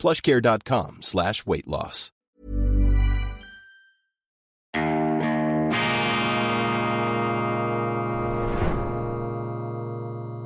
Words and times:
plushcare.com 0.00 1.02
slash 1.02 1.46
weight 1.46 1.66
loss. 1.66 2.10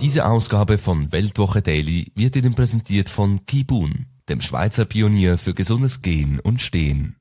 Diese 0.04 0.26
Ausgabe 0.26 0.76
von 0.76 1.12
Weltwoche 1.12 1.62
Daily 1.62 2.12
wird 2.14 2.36
Ihnen 2.36 2.54
präsentiert 2.54 3.08
von 3.08 3.46
Kibun, 3.46 4.04
dem 4.28 4.42
Schweizer 4.42 4.84
Pionier 4.84 5.38
für 5.38 5.54
gesundes 5.54 6.02
Gehen 6.02 6.40
und 6.40 6.60
Stehen. 6.60 7.16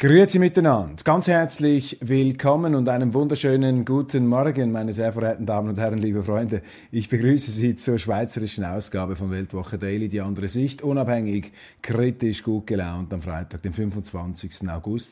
Grüezi 0.00 0.38
miteinander, 0.38 1.02
ganz 1.02 1.26
herzlich 1.26 1.98
willkommen 2.00 2.76
und 2.76 2.88
einen 2.88 3.14
wunderschönen 3.14 3.84
guten 3.84 4.28
Morgen, 4.28 4.70
meine 4.70 4.92
sehr 4.92 5.12
verehrten 5.12 5.44
Damen 5.44 5.70
und 5.70 5.76
Herren, 5.76 5.98
liebe 5.98 6.22
Freunde. 6.22 6.62
Ich 6.92 7.08
begrüße 7.08 7.50
Sie 7.50 7.74
zur 7.74 7.98
schweizerischen 7.98 8.64
Ausgabe 8.64 9.16
von 9.16 9.32
Weltwoche 9.32 9.76
Daily, 9.76 10.08
die 10.08 10.20
andere 10.20 10.46
Sicht, 10.46 10.82
unabhängig, 10.82 11.50
kritisch, 11.82 12.44
gut 12.44 12.68
gelaunt 12.68 13.12
am 13.12 13.22
Freitag, 13.22 13.62
dem 13.62 13.72
25. 13.72 14.70
August 14.70 15.10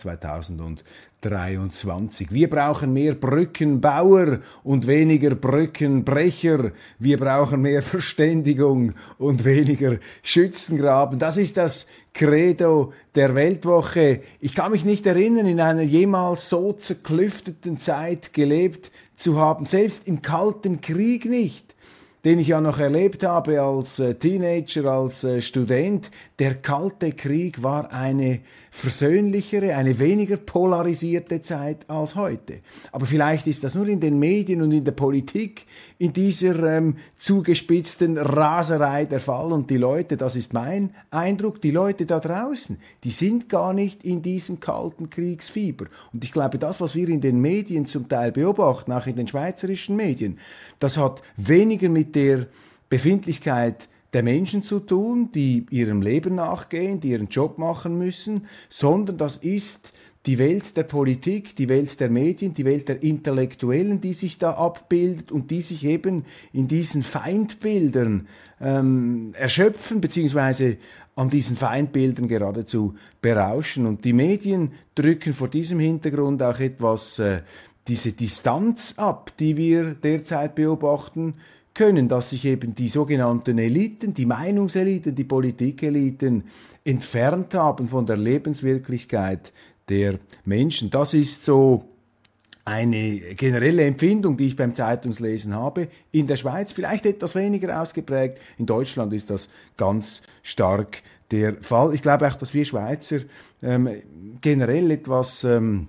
2023. 1.29 2.29
Wir 2.31 2.49
brauchen 2.49 2.93
mehr 2.93 3.15
Brückenbauer 3.15 4.41
und 4.63 4.87
weniger 4.87 5.35
Brückenbrecher. 5.35 6.73
Wir 6.99 7.19
brauchen 7.19 7.63
mehr 7.63 7.83
Verständigung 7.83 8.95
und 9.19 9.45
weniger 9.45 9.99
Schützengraben. 10.23 11.19
Das 11.19 11.37
ist 11.37 11.57
das 11.57 11.87
Credo 12.13 12.93
der 13.15 13.35
Weltwoche. 13.35 14.21
Ich 14.41 14.55
kann 14.55 14.73
mich 14.73 14.85
nicht 14.85 15.07
erinnern, 15.07 15.47
in 15.47 15.61
einer 15.61 15.83
jemals 15.83 16.49
so 16.49 16.73
zerklüfteten 16.73 17.79
Zeit 17.79 18.33
gelebt 18.33 18.91
zu 19.17 19.39
haben, 19.39 19.67
selbst 19.67 20.07
im 20.07 20.23
Kalten 20.23 20.81
Krieg 20.81 21.25
nicht, 21.25 21.75
den 22.25 22.39
ich 22.39 22.49
ja 22.49 22.61
noch 22.61 22.79
erlebt 22.79 23.25
habe 23.25 23.61
als 23.63 23.99
äh, 23.99 24.15
Teenager, 24.15 24.91
als 24.91 25.25
äh, 25.25 25.41
Student. 25.41 26.11
Der 26.39 26.55
Kalte 26.55 27.13
Krieg 27.13 27.63
war 27.63 27.93
eine 27.93 28.41
versöhnlichere, 28.77 29.75
eine 29.75 29.99
weniger 29.99 30.37
polarisierte 30.37 31.41
Zeit 31.41 31.89
als 31.89 32.15
heute. 32.15 32.61
Aber 32.93 33.07
vielleicht 33.07 33.47
ist 33.47 33.65
das 33.65 33.75
nur 33.75 33.89
in 33.89 34.01
den 34.01 34.19
Medien 34.19 34.61
und 34.61 34.71
in 34.71 34.85
der 34.85 34.93
Politik 34.93 35.65
in 35.97 36.13
dieser 36.13 36.77
ähm, 36.77 36.97
zugespitzten 37.17 38.19
Raserei 38.19 39.07
der 39.07 39.21
Fall 39.21 39.51
und 39.53 39.71
die 39.71 39.79
Leute, 39.79 40.19
das 40.19 40.37
ist 40.37 40.53
mein 40.53 40.91
Eindruck, 41.11 41.63
die 41.63 41.71
Leute 41.71 42.05
da 42.05 42.21
draußen, 42.21 42.77
die 43.03 43.13
sind 43.13 43.49
gar 43.49 43.73
nicht 43.73 44.05
in 44.05 44.21
diesem 44.21 44.61
kalten 44.61 45.09
Kriegsfieber. 45.09 45.87
Und 46.13 46.23
ich 46.23 46.33
glaube, 46.33 46.59
das, 46.59 46.79
was 46.79 46.95
wir 46.95 47.09
in 47.09 47.23
den 47.23 47.41
Medien 47.41 47.87
zum 47.87 48.11
Teil 48.11 48.31
beobachten, 48.31 48.93
auch 48.93 49.07
in 49.07 49.17
den 49.17 49.27
schweizerischen 49.27 49.97
Medien, 49.97 50.39
das 50.81 50.99
hat 50.99 51.23
weniger 51.39 51.89
mit 51.89 52.15
der 52.15 52.47
Befindlichkeit 52.91 53.89
der 54.13 54.23
Menschen 54.23 54.63
zu 54.63 54.81
tun, 54.81 55.31
die 55.33 55.67
ihrem 55.71 56.01
Leben 56.01 56.37
nachgehen, 56.37 57.01
die 57.01 57.11
ihren 57.11 57.29
Job 57.29 57.59
machen 57.59 57.99
müssen, 57.99 58.47
sondern 58.69 59.19
das 59.19 59.37
ist 59.37 59.93
die 60.27 60.39
Welt 60.39 60.77
der 60.77 60.83
Politik, 60.83 61.55
die 61.55 61.69
Welt 61.69 62.01
der 62.01 62.11
Medien, 62.11 62.53
die 62.53 62.65
Welt 62.65 62.89
der 62.89 63.03
Intellektuellen, 63.03 64.01
die 64.01 64.13
sich 64.13 64.39
da 64.39 64.53
abbildet 64.53 65.31
und 65.31 65.51
die 65.51 65.63
sich 65.63 65.85
eben 65.85 66.25
in 66.53 66.67
diesen 66.67 67.05
Feindbildern 67.05 68.27
ähm, 68.61 69.33
erschöpfen, 69.35 70.01
beziehungsweise 70.01 70.79
an 71.15 71.31
diesen 71.31 71.57
Feindbildern 71.57 72.27
geradezu 72.27 72.95
berauschen. 73.23 73.87
Und 73.87 74.05
die 74.05 74.13
Medien 74.13 74.73
drücken 74.97 75.33
vor 75.33 75.49
diesem 75.49 75.79
Hintergrund 75.79 76.43
auch 76.43 76.59
etwas 76.59 77.21
äh, 77.21 77.43
diese 77.87 78.13
Distanz 78.13 78.95
ab, 78.97 79.33
die 79.39 79.57
wir 79.57 79.95
derzeit 79.95 80.57
beobachten 80.57 81.35
können, 81.77 82.09
dass 82.09 82.31
sich 82.31 82.45
eben 82.45 82.75
die 82.75 82.89
sogenannten 82.89 83.59
Eliten, 83.59 84.15
die 84.15 84.27
Meinungseliten, 84.27 85.15
die 85.15 85.25
Politikeliten 85.25 86.45
entfernt 86.85 87.55
haben 87.55 87.87
von 87.87 88.07
der 88.07 88.17
Lebenswirklichkeit 88.17 89.53
der 89.89 90.19
Menschen. 90.45 90.91
Das 90.91 91.15
ist 91.15 91.45
so 91.45 91.89
eine 92.65 93.21
generelle 93.37 93.85
Empfindung, 93.85 94.37
die 94.37 94.49
ich 94.49 94.57
beim 94.57 94.75
Zeitungslesen 94.75 95.55
habe. 95.55 95.89
In 96.11 96.27
der 96.27 96.37
Schweiz 96.37 96.73
vielleicht 96.73 97.07
etwas 97.07 97.37
weniger 97.37 97.81
ausgeprägt. 97.81 98.39
In 98.59 98.67
Deutschland 98.67 99.13
ist 99.13 99.31
das 99.31 99.49
ganz 99.77 100.23
stark 100.43 101.03
der 101.31 101.63
Fall. 101.63 101.95
Ich 101.95 102.03
glaube 102.03 102.27
auch, 102.27 102.35
dass 102.35 102.55
wir 102.55 102.65
Schweizer 102.65 103.21
ähm, 103.63 103.89
generell 104.41 104.91
etwas 104.91 105.45
ähm, 105.45 105.89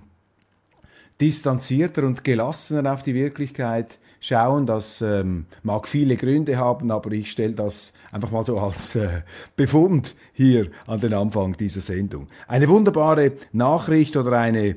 distanzierter 1.20 2.04
und 2.04 2.24
gelassener 2.24 2.92
auf 2.92 3.02
die 3.02 3.14
Wirklichkeit 3.14 3.98
schauen. 4.20 4.66
Das 4.66 5.00
ähm, 5.00 5.46
mag 5.62 5.88
viele 5.88 6.16
Gründe 6.16 6.56
haben, 6.56 6.90
aber 6.90 7.10
ich 7.12 7.30
stelle 7.30 7.54
das 7.54 7.92
einfach 8.12 8.30
mal 8.30 8.44
so 8.44 8.58
als 8.58 8.94
äh, 8.94 9.22
Befund 9.56 10.14
hier 10.32 10.70
an 10.86 11.00
den 11.00 11.14
Anfang 11.14 11.56
dieser 11.56 11.80
Sendung. 11.80 12.28
Eine 12.46 12.68
wunderbare 12.68 13.32
Nachricht 13.52 14.16
oder 14.16 14.32
eine 14.32 14.76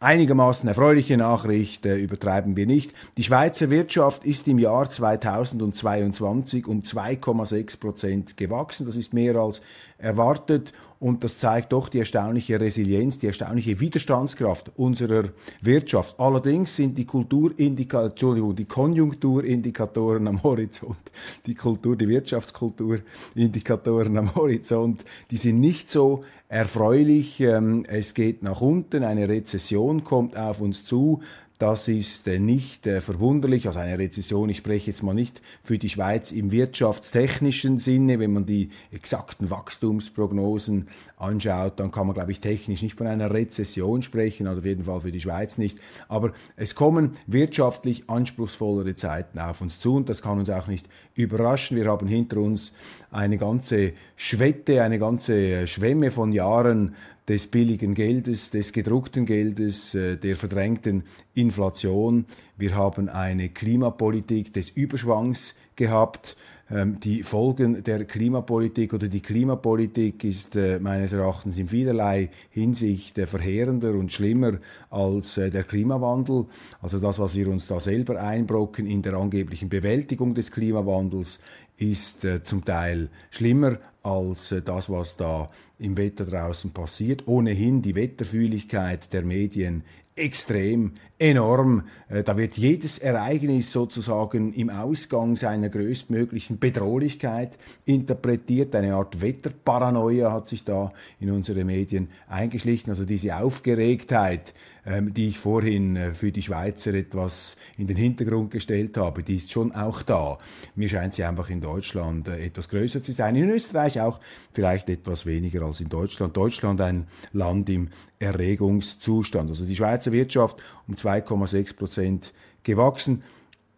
einigermaßen 0.00 0.68
erfreuliche 0.68 1.16
Nachricht, 1.16 1.84
äh, 1.84 1.96
übertreiben 1.96 2.56
wir 2.56 2.66
nicht. 2.66 2.92
Die 3.16 3.24
Schweizer 3.24 3.70
Wirtschaft 3.70 4.24
ist 4.24 4.46
im 4.46 4.58
Jahr 4.58 4.88
2022 4.88 6.66
um 6.66 6.82
2,6 6.82 7.80
Prozent 7.80 8.36
gewachsen. 8.36 8.86
Das 8.86 8.96
ist 8.96 9.12
mehr 9.12 9.36
als 9.36 9.60
erwartet 9.98 10.72
und 11.00 11.22
das 11.22 11.38
zeigt 11.38 11.72
doch 11.72 11.88
die 11.88 12.00
erstaunliche 12.00 12.60
Resilienz, 12.60 13.20
die 13.20 13.28
erstaunliche 13.28 13.78
Widerstandskraft 13.78 14.72
unserer 14.76 15.28
Wirtschaft. 15.60 16.18
Allerdings 16.18 16.74
sind 16.74 16.98
die 16.98 17.04
Kulturindikatoren, 17.04 18.10
Entschuldigung, 18.10 18.56
die 18.56 18.64
Konjunkturindikatoren 18.64 20.26
am 20.26 20.42
Horizont, 20.42 20.98
die 21.46 21.54
Kultur, 21.54 21.94
die 21.96 22.08
Wirtschaftskulturindikatoren 22.08 24.18
am 24.18 24.34
Horizont, 24.34 25.04
die 25.30 25.36
sind 25.36 25.60
nicht 25.60 25.88
so 25.88 26.22
erfreulich. 26.48 27.40
Ähm, 27.40 27.84
es 27.86 28.14
geht 28.14 28.42
nach 28.42 28.60
unten, 28.60 29.04
eine 29.04 29.28
Rezession 29.28 30.02
kommt 30.02 30.36
auf 30.36 30.60
uns 30.60 30.84
zu. 30.84 31.20
Das 31.58 31.88
ist 31.88 32.28
äh, 32.28 32.38
nicht 32.38 32.86
äh, 32.86 33.00
verwunderlich. 33.00 33.66
Also 33.66 33.80
eine 33.80 33.98
Rezession, 33.98 34.48
ich 34.48 34.58
spreche 34.58 34.92
jetzt 34.92 35.02
mal 35.02 35.12
nicht 35.12 35.42
für 35.64 35.76
die 35.76 35.88
Schweiz 35.88 36.30
im 36.30 36.52
wirtschaftstechnischen 36.52 37.80
Sinne. 37.80 38.20
Wenn 38.20 38.32
man 38.32 38.46
die 38.46 38.70
exakten 38.92 39.50
Wachstumsprognosen 39.50 40.86
anschaut, 41.16 41.80
dann 41.80 41.90
kann 41.90 42.06
man, 42.06 42.14
glaube 42.14 42.30
ich, 42.30 42.40
technisch 42.40 42.82
nicht 42.82 42.96
von 42.96 43.08
einer 43.08 43.34
Rezession 43.34 44.02
sprechen, 44.02 44.46
also 44.46 44.60
auf 44.60 44.66
jeden 44.66 44.84
Fall 44.84 45.00
für 45.00 45.10
die 45.10 45.20
Schweiz 45.20 45.58
nicht. 45.58 45.80
Aber 46.06 46.32
es 46.54 46.76
kommen 46.76 47.16
wirtschaftlich 47.26 48.08
anspruchsvollere 48.08 48.94
Zeiten 48.94 49.40
auf 49.40 49.60
uns 49.60 49.80
zu 49.80 49.96
und 49.96 50.08
das 50.08 50.22
kann 50.22 50.38
uns 50.38 50.50
auch 50.50 50.68
nicht 50.68 50.88
überraschen. 51.16 51.76
Wir 51.76 51.86
haben 51.86 52.06
hinter 52.06 52.36
uns 52.36 52.72
eine 53.10 53.36
ganze 53.36 53.94
Schwette, 54.14 54.84
eine 54.84 55.00
ganze 55.00 55.66
Schwemme 55.66 56.12
von 56.12 56.30
Jahren 56.30 56.94
des 57.28 57.46
billigen 57.48 57.94
Geldes, 57.94 58.50
des 58.50 58.72
gedruckten 58.72 59.26
Geldes, 59.26 59.94
äh, 59.94 60.16
der 60.16 60.36
verdrängten 60.36 61.04
Inflation. 61.34 62.24
Wir 62.56 62.74
haben 62.74 63.08
eine 63.08 63.50
Klimapolitik 63.50 64.52
des 64.52 64.70
Überschwangs 64.70 65.54
gehabt. 65.76 66.36
Ähm, 66.70 67.00
die 67.00 67.22
Folgen 67.22 67.82
der 67.82 68.04
Klimapolitik 68.04 68.92
oder 68.92 69.08
die 69.08 69.20
Klimapolitik 69.20 70.22
ist 70.24 70.54
äh, 70.54 70.78
meines 70.78 71.12
Erachtens 71.12 71.56
in 71.56 71.68
vielerlei 71.68 72.30
Hinsicht 72.50 73.16
äh, 73.16 73.26
verheerender 73.26 73.92
und 73.92 74.12
schlimmer 74.12 74.58
als 74.90 75.34
der 75.34 75.64
Klimawandel. 75.64 76.46
Also 76.82 76.98
das, 76.98 77.18
was 77.18 77.34
wir 77.34 77.48
uns 77.48 77.66
da 77.68 77.80
selber 77.80 78.20
einbrocken 78.20 78.86
in 78.86 79.00
der 79.02 79.14
angeblichen 79.14 79.68
Bewältigung 79.68 80.34
des 80.34 80.52
Klimawandels, 80.52 81.40
ist 81.76 82.26
zum 82.42 82.64
Teil 82.64 83.08
schlimmer 83.30 83.78
als 84.02 84.52
das, 84.64 84.90
was 84.90 85.16
da 85.16 85.46
im 85.78 85.96
Wetter 85.96 86.24
draußen 86.24 86.72
passiert. 86.72 87.28
Ohnehin 87.28 87.82
die 87.82 87.94
Wetterfühligkeit 87.94 89.12
der 89.12 89.22
Medien 89.22 89.84
extrem, 90.16 90.94
enorm. 91.18 91.84
Äh, 92.08 92.22
da 92.22 92.36
wird 92.36 92.56
jedes 92.56 92.98
Ereignis 92.98 93.72
sozusagen 93.72 94.52
im 94.52 94.70
Ausgang 94.70 95.36
seiner 95.36 95.68
größtmöglichen 95.68 96.58
Bedrohlichkeit 96.58 97.58
interpretiert. 97.84 98.74
Eine 98.74 98.94
Art 98.94 99.20
Wetterparanoia 99.20 100.32
hat 100.32 100.48
sich 100.48 100.64
da 100.64 100.92
in 101.20 101.30
unsere 101.30 101.64
Medien 101.64 102.08
eingeschlichen. 102.28 102.90
Also 102.90 103.04
diese 103.04 103.36
Aufgeregtheit, 103.36 104.54
ähm, 104.86 105.12
die 105.12 105.28
ich 105.28 105.38
vorhin 105.38 105.96
äh, 105.96 106.14
für 106.14 106.32
die 106.32 106.42
Schweizer 106.42 106.94
etwas 106.94 107.56
in 107.76 107.86
den 107.86 107.96
Hintergrund 107.96 108.50
gestellt 108.50 108.96
habe, 108.96 109.22
die 109.22 109.36
ist 109.36 109.50
schon 109.50 109.72
auch 109.72 110.02
da. 110.02 110.38
Mir 110.76 110.88
scheint 110.88 111.14
sie 111.14 111.24
einfach 111.24 111.50
in 111.50 111.60
Deutschland 111.60 112.28
äh, 112.28 112.46
etwas 112.46 112.68
größer 112.68 113.02
zu 113.02 113.12
sein. 113.12 113.36
In 113.36 113.50
Österreich 113.50 114.00
auch 114.00 114.20
vielleicht 114.52 114.88
etwas 114.88 115.26
weniger 115.26 115.62
als 115.62 115.80
in 115.80 115.88
Deutschland. 115.88 116.36
Deutschland 116.36 116.80
ein 116.80 117.06
Land 117.32 117.68
im 117.68 117.88
Erregungszustand. 118.18 119.50
Also 119.50 119.64
die 119.64 119.76
Schweizer 119.76 120.12
Wirtschaft 120.12 120.56
um 120.86 120.96
2,6 121.08 121.76
Prozent 121.76 122.32
gewachsen. 122.62 123.22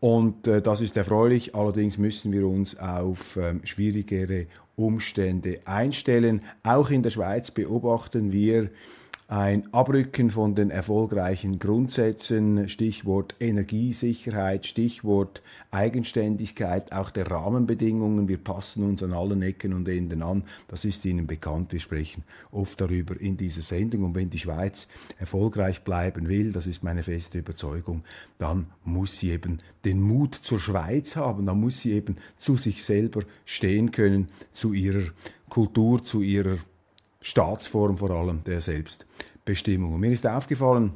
Und 0.00 0.46
äh, 0.46 0.62
das 0.62 0.80
ist 0.80 0.96
erfreulich. 0.96 1.54
Allerdings 1.54 1.98
müssen 1.98 2.32
wir 2.32 2.46
uns 2.48 2.78
auf 2.78 3.36
ähm, 3.36 3.60
schwierigere 3.64 4.46
Umstände 4.74 5.60
einstellen. 5.66 6.42
Auch 6.62 6.90
in 6.90 7.02
der 7.02 7.10
Schweiz 7.10 7.50
beobachten 7.50 8.32
wir 8.32 8.70
ein 9.30 9.72
Abrücken 9.72 10.32
von 10.32 10.56
den 10.56 10.72
erfolgreichen 10.72 11.60
Grundsätzen, 11.60 12.68
Stichwort 12.68 13.36
Energiesicherheit, 13.38 14.66
Stichwort 14.66 15.40
Eigenständigkeit, 15.70 16.90
auch 16.90 17.10
der 17.10 17.30
Rahmenbedingungen. 17.30 18.26
Wir 18.26 18.38
passen 18.38 18.82
uns 18.82 19.04
an 19.04 19.12
allen 19.12 19.40
Ecken 19.42 19.72
und 19.72 19.86
Enden 19.86 20.22
an. 20.22 20.42
Das 20.66 20.84
ist 20.84 21.04
Ihnen 21.04 21.28
bekannt. 21.28 21.70
Wir 21.70 21.78
sprechen 21.78 22.24
oft 22.50 22.80
darüber 22.80 23.20
in 23.20 23.36
dieser 23.36 23.62
Sendung. 23.62 24.02
Und 24.02 24.16
wenn 24.16 24.30
die 24.30 24.40
Schweiz 24.40 24.88
erfolgreich 25.20 25.82
bleiben 25.82 26.26
will, 26.26 26.50
das 26.50 26.66
ist 26.66 26.82
meine 26.82 27.04
feste 27.04 27.38
Überzeugung, 27.38 28.02
dann 28.38 28.66
muss 28.82 29.20
sie 29.20 29.30
eben 29.30 29.60
den 29.84 30.02
Mut 30.02 30.34
zur 30.34 30.58
Schweiz 30.58 31.14
haben. 31.14 31.46
Dann 31.46 31.60
muss 31.60 31.78
sie 31.78 31.92
eben 31.92 32.16
zu 32.40 32.56
sich 32.56 32.82
selber 32.82 33.22
stehen 33.44 33.92
können, 33.92 34.26
zu 34.52 34.72
ihrer 34.72 35.12
Kultur, 35.48 36.04
zu 36.04 36.20
ihrer 36.20 36.58
Staatsform 37.20 37.98
vor 37.98 38.10
allem 38.10 38.44
der 38.44 38.60
Selbstbestimmung. 38.60 39.94
Und 39.94 40.00
mir 40.00 40.12
ist 40.12 40.26
aufgefallen, 40.26 40.92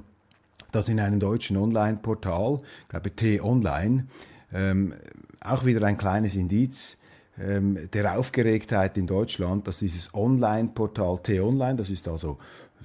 dass 0.73 0.89
in 0.89 0.99
einem 0.99 1.21
deutschen 1.21 1.57
Online-Portal, 1.57 2.61
ich 2.83 2.89
glaube 2.89 3.11
T-Online, 3.11 4.07
ähm, 4.53 4.95
auch 5.41 5.65
wieder 5.65 5.87
ein 5.87 5.99
kleines 5.99 6.37
Indiz 6.37 6.99
ähm, 7.39 7.89
der 7.93 8.19
Aufgeregtheit 8.19 8.97
in 8.97 9.07
Deutschland, 9.07 9.69
dass 9.69 9.81
dieses 9.81 10.15
Online-Portal 10.15 11.19
T-Online, 11.23 11.77
das 11.77 11.91
ist 11.91 12.09
also 12.09 12.39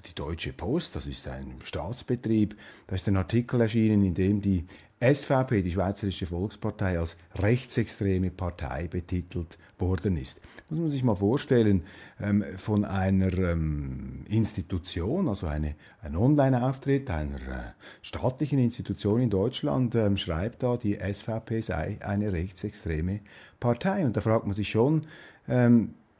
die 0.05 0.15
Deutsche 0.15 0.53
Post, 0.53 0.95
das 0.95 1.07
ist 1.07 1.27
ein 1.27 1.55
Staatsbetrieb, 1.63 2.55
da 2.87 2.95
ist 2.95 3.07
ein 3.07 3.17
Artikel 3.17 3.61
erschienen, 3.61 4.03
in 4.03 4.13
dem 4.13 4.41
die 4.41 4.65
SVP, 4.99 5.61
die 5.61 5.71
Schweizerische 5.71 6.25
Volkspartei, 6.25 6.99
als 6.99 7.15
rechtsextreme 7.35 8.31
Partei 8.31 8.87
betitelt 8.87 9.57
worden 9.77 10.17
ist. 10.17 10.41
Muss 10.69 10.79
man 10.79 10.89
sich 10.89 11.03
mal 11.03 11.15
vorstellen, 11.15 11.83
ähm, 12.21 12.43
von 12.57 12.83
einer 12.83 13.33
ähm, 13.37 14.25
Institution, 14.27 15.29
also 15.29 15.47
eine, 15.47 15.75
ein 16.01 16.17
Online-Auftritt 16.17 17.09
einer 17.09 17.37
äh, 17.37 17.71
staatlichen 18.01 18.59
Institution 18.59 19.21
in 19.21 19.29
Deutschland, 19.29 19.95
ähm, 19.95 20.17
schreibt 20.17 20.63
da, 20.63 20.75
die 20.75 20.95
SVP 20.99 21.61
sei 21.61 21.97
eine 22.01 22.33
rechtsextreme 22.33 23.21
Partei. 23.59 24.05
Und 24.05 24.17
da 24.17 24.21
fragt 24.21 24.45
man 24.45 24.55
sich 24.55 24.69
schon, 24.69 25.05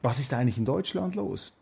was 0.02 0.20
ist 0.20 0.34
eigentlich 0.34 0.58
in 0.58 0.66
Deutschland 0.66 1.14
los? 1.14 1.59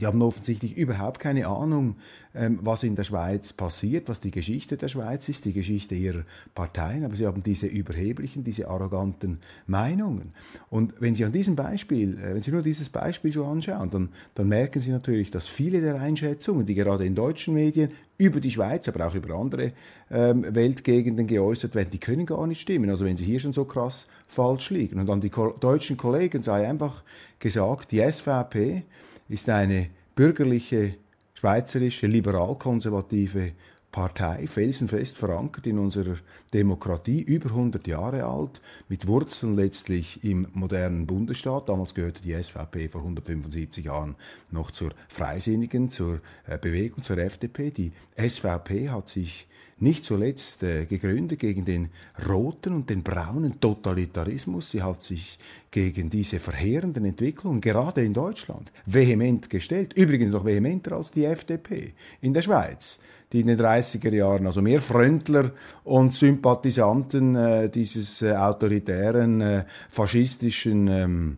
Die 0.00 0.06
haben 0.06 0.22
offensichtlich 0.22 0.76
überhaupt 0.76 1.20
keine 1.20 1.46
Ahnung, 1.46 1.96
ähm, 2.34 2.60
was 2.62 2.82
in 2.82 2.96
der 2.96 3.04
Schweiz 3.04 3.52
passiert, 3.52 4.08
was 4.08 4.20
die 4.20 4.30
Geschichte 4.30 4.78
der 4.78 4.88
Schweiz 4.88 5.28
ist, 5.28 5.44
die 5.44 5.52
Geschichte 5.52 5.94
ihrer 5.94 6.24
Parteien, 6.54 7.04
aber 7.04 7.14
sie 7.14 7.26
haben 7.26 7.42
diese 7.42 7.66
überheblichen, 7.66 8.42
diese 8.42 8.68
arroganten 8.68 9.40
Meinungen. 9.66 10.32
Und 10.70 10.94
wenn 11.00 11.14
Sie 11.14 11.26
an 11.26 11.32
diesem 11.32 11.56
Beispiel, 11.56 12.18
äh, 12.18 12.34
wenn 12.34 12.42
Sie 12.42 12.50
nur 12.50 12.62
dieses 12.62 12.88
Beispiel 12.88 13.32
schon 13.32 13.46
anschauen, 13.46 13.90
dann, 13.90 14.08
dann 14.34 14.48
merken 14.48 14.78
Sie 14.78 14.90
natürlich, 14.90 15.30
dass 15.30 15.46
viele 15.46 15.82
der 15.82 16.00
Einschätzungen, 16.00 16.64
die 16.64 16.74
gerade 16.74 17.04
in 17.04 17.14
deutschen 17.14 17.52
Medien 17.54 17.90
über 18.16 18.40
die 18.40 18.50
Schweiz, 18.50 18.88
aber 18.88 19.06
auch 19.06 19.14
über 19.14 19.34
andere 19.34 19.72
ähm, 20.10 20.44
Weltgegenden 20.54 21.26
geäußert 21.26 21.74
werden, 21.74 21.90
die 21.90 21.98
können 21.98 22.24
gar 22.24 22.46
nicht 22.46 22.60
stimmen. 22.60 22.88
Also 22.88 23.04
wenn 23.04 23.16
sie 23.16 23.24
hier 23.24 23.40
schon 23.40 23.52
so 23.52 23.64
krass 23.64 24.06
falsch 24.28 24.70
liegen. 24.70 25.00
Und 25.00 25.10
an 25.10 25.20
die 25.20 25.30
ko 25.30 25.54
deutschen 25.58 25.96
Kollegen 25.96 26.42
sei 26.42 26.68
einfach 26.68 27.02
gesagt, 27.40 27.90
die 27.92 28.00
SVP 28.00 28.84
ist 29.32 29.48
eine 29.48 29.88
bürgerliche, 30.14 30.96
schweizerische, 31.32 32.06
liberal-konservative 32.06 33.52
Partei, 33.92 34.46
felsenfest 34.46 35.18
verankert 35.18 35.66
in 35.66 35.78
unserer 35.78 36.16
Demokratie, 36.54 37.20
über 37.20 37.50
100 37.50 37.86
Jahre 37.86 38.24
alt, 38.24 38.62
mit 38.88 39.06
Wurzeln 39.06 39.54
letztlich 39.54 40.24
im 40.24 40.48
modernen 40.54 41.06
Bundesstaat. 41.06 41.68
Damals 41.68 41.94
gehörte 41.94 42.22
die 42.22 42.32
SVP 42.32 42.88
vor 42.88 43.02
175 43.02 43.84
Jahren 43.84 44.16
noch 44.50 44.70
zur 44.70 44.92
Freisinnigen, 45.08 45.90
zur 45.90 46.20
äh, 46.46 46.56
Bewegung, 46.56 47.02
zur 47.02 47.18
FDP. 47.18 47.70
Die 47.70 47.92
SVP 48.16 48.88
hat 48.88 49.10
sich 49.10 49.46
nicht 49.78 50.06
zuletzt 50.06 50.62
äh, 50.62 50.86
gegründet 50.86 51.40
gegen 51.40 51.66
den 51.66 51.90
roten 52.26 52.72
und 52.72 52.88
den 52.88 53.02
braunen 53.02 53.60
Totalitarismus. 53.60 54.70
Sie 54.70 54.82
hat 54.82 55.02
sich 55.02 55.38
gegen 55.70 56.08
diese 56.08 56.40
verheerenden 56.40 57.04
Entwicklungen, 57.04 57.60
gerade 57.60 58.02
in 58.02 58.14
Deutschland, 58.14 58.72
vehement 58.86 59.50
gestellt. 59.50 59.92
Übrigens 59.92 60.32
noch 60.32 60.46
vehementer 60.46 60.96
als 60.96 61.10
die 61.10 61.26
FDP 61.26 61.92
in 62.22 62.32
der 62.32 62.42
Schweiz 62.42 62.98
die 63.32 63.40
in 63.40 63.46
den 63.46 63.58
30er 63.58 64.12
Jahren, 64.12 64.46
also 64.46 64.60
mehr 64.62 64.80
Fröntler 64.80 65.52
und 65.84 66.14
Sympathisanten 66.14 67.36
äh, 67.36 67.68
dieses 67.70 68.22
äh, 68.22 68.32
autoritären, 68.32 69.40
äh, 69.40 69.64
faschistischen 69.90 70.88
ähm, 70.88 71.36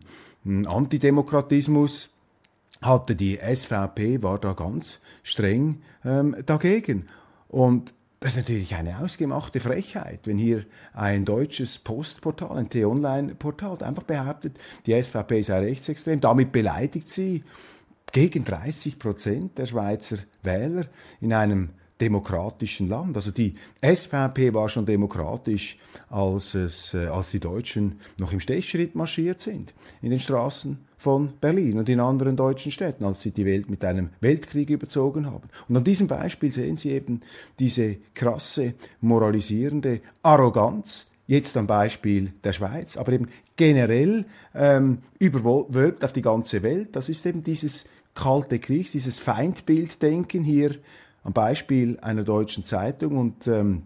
Antidemokratismus 0.67 2.09
hatte. 2.81 3.15
Die 3.15 3.37
SVP 3.37 4.21
war 4.21 4.39
da 4.39 4.53
ganz 4.53 4.99
streng 5.23 5.81
ähm, 6.03 6.35
dagegen. 6.45 7.07
Und 7.47 7.93
das 8.19 8.33
ist 8.33 8.37
natürlich 8.37 8.75
eine 8.75 8.99
ausgemachte 8.99 9.59
Frechheit, 9.59 10.21
wenn 10.25 10.37
hier 10.37 10.65
ein 10.93 11.25
deutsches 11.25 11.79
Postportal, 11.79 12.57
ein 12.57 12.69
T-Online-Portal 12.69 13.83
einfach 13.83 14.03
behauptet, 14.03 14.57
die 14.85 15.01
SVP 15.01 15.41
sei 15.43 15.59
rechtsextrem. 15.59 16.19
Damit 16.19 16.51
beleidigt 16.51 17.07
sie 17.07 17.43
gegen 18.11 18.45
30 18.45 18.97
Prozent 18.97 19.57
der 19.57 19.65
Schweizer 19.67 20.17
Wähler 20.41 20.85
in 21.21 21.33
einem 21.33 21.71
demokratischen 21.99 22.87
Land. 22.87 23.15
Also 23.15 23.31
die 23.31 23.55
SVP 23.81 24.53
war 24.53 24.67
schon 24.69 24.85
demokratisch, 24.85 25.77
als, 26.09 26.53
es, 26.53 26.93
äh, 26.93 27.07
als 27.07 27.31
die 27.31 27.39
Deutschen 27.39 27.99
noch 28.19 28.33
im 28.33 28.39
Stechschritt 28.39 28.95
marschiert 28.95 29.41
sind 29.41 29.73
in 30.01 30.09
den 30.09 30.19
Straßen 30.19 30.77
von 30.97 31.33
Berlin 31.39 31.77
und 31.77 31.87
in 31.87 31.99
anderen 31.99 32.35
deutschen 32.35 32.71
Städten, 32.71 33.05
als 33.05 33.21
sie 33.21 33.31
die 33.31 33.45
Welt 33.45 33.69
mit 33.69 33.85
einem 33.85 34.09
Weltkrieg 34.21 34.69
überzogen 34.69 35.27
haben. 35.27 35.49
Und 35.69 35.77
an 35.77 35.83
diesem 35.83 36.07
Beispiel 36.07 36.51
sehen 36.51 36.77
Sie 36.77 36.89
eben 36.89 37.21
diese 37.59 37.97
krasse, 38.13 38.73
moralisierende 39.01 40.01
Arroganz, 40.23 41.07
jetzt 41.27 41.57
am 41.57 41.67
Beispiel 41.67 42.33
der 42.43 42.53
Schweiz, 42.53 42.97
aber 42.97 43.13
eben 43.13 43.27
generell 43.55 44.25
ähm, 44.53 44.99
überwölbt 45.19 46.03
auf 46.03 46.13
die 46.13 46.21
ganze 46.21 46.63
Welt. 46.63 46.95
Das 46.95 47.09
ist 47.09 47.25
eben 47.25 47.43
dieses 47.43 47.85
kalte 48.15 48.59
Kriegs, 48.59 48.91
dieses 48.91 49.19
Feindbilddenken 49.19 50.43
hier 50.43 50.71
am 51.25 51.33
Beispiel 51.33 51.99
einer 51.99 52.23
deutschen 52.23 52.65
Zeitung. 52.65 53.17
Und 53.17 53.47
ähm, 53.47 53.83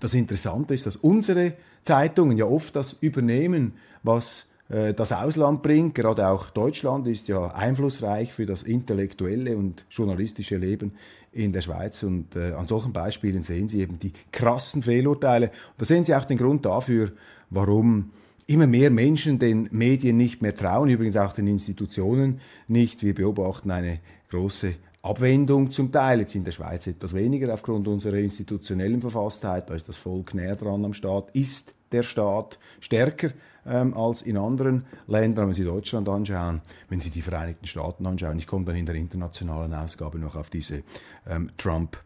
das 0.00 0.14
Interessante 0.14 0.72
ist, 0.72 0.86
dass 0.86 0.96
unsere 0.96 1.52
Zeitungen 1.82 2.38
ja 2.38 2.46
oft 2.46 2.74
das 2.76 2.94
übernehmen, 3.00 3.74
was 4.02 4.46
äh, 4.68 4.94
das 4.94 5.12
Ausland 5.12 5.62
bringt. 5.62 5.94
Gerade 5.94 6.28
auch 6.28 6.48
Deutschland 6.50 7.06
ist 7.08 7.28
ja 7.28 7.48
einflussreich 7.48 8.32
für 8.32 8.46
das 8.46 8.62
intellektuelle 8.62 9.56
und 9.56 9.84
journalistische 9.90 10.56
Leben 10.56 10.92
in 11.32 11.52
der 11.52 11.60
Schweiz. 11.60 12.04
Und 12.04 12.36
äh, 12.36 12.52
an 12.52 12.68
solchen 12.68 12.92
Beispielen 12.92 13.42
sehen 13.42 13.68
Sie 13.68 13.80
eben 13.80 13.98
die 13.98 14.12
krassen 14.30 14.82
Fehlurteile. 14.82 15.48
Und 15.48 15.74
da 15.78 15.84
sehen 15.84 16.04
Sie 16.04 16.14
auch 16.14 16.24
den 16.24 16.38
Grund 16.38 16.64
dafür, 16.64 17.10
warum 17.50 18.12
immer 18.46 18.68
mehr 18.68 18.90
Menschen 18.90 19.40
den 19.40 19.68
Medien 19.72 20.16
nicht 20.16 20.40
mehr 20.40 20.54
trauen, 20.54 20.88
übrigens 20.88 21.16
auch 21.16 21.32
den 21.32 21.48
Institutionen 21.48 22.40
nicht. 22.68 23.02
Wir 23.02 23.14
beobachten 23.14 23.72
eine 23.72 23.98
große 24.30 24.74
Abwendung 25.08 25.70
zum 25.70 25.90
Teil, 25.90 26.20
jetzt 26.20 26.34
in 26.34 26.44
der 26.44 26.50
Schweiz 26.50 26.86
etwas 26.86 27.14
weniger 27.14 27.52
aufgrund 27.54 27.88
unserer 27.88 28.16
institutionellen 28.16 29.00
Verfasstheit, 29.00 29.70
da 29.70 29.74
ist 29.74 29.88
das 29.88 29.96
Volk 29.96 30.34
näher 30.34 30.54
dran 30.54 30.84
am 30.84 30.92
Staat, 30.92 31.30
ist 31.32 31.74
der 31.92 32.02
Staat 32.02 32.58
stärker 32.80 33.30
ähm, 33.66 33.94
als 33.94 34.20
in 34.20 34.36
anderen 34.36 34.84
Ländern. 35.06 35.46
Wenn 35.46 35.54
Sie 35.54 35.64
Deutschland 35.64 36.08
anschauen, 36.08 36.60
wenn 36.90 37.00
Sie 37.00 37.08
die 37.08 37.22
Vereinigten 37.22 37.66
Staaten 37.66 38.04
anschauen, 38.04 38.38
ich 38.38 38.46
komme 38.46 38.66
dann 38.66 38.76
in 38.76 38.84
der 38.84 38.96
internationalen 38.96 39.72
Ausgabe 39.72 40.18
noch 40.18 40.36
auf 40.36 40.50
diese 40.50 40.82
ähm, 41.26 41.48
Trump- 41.56 41.98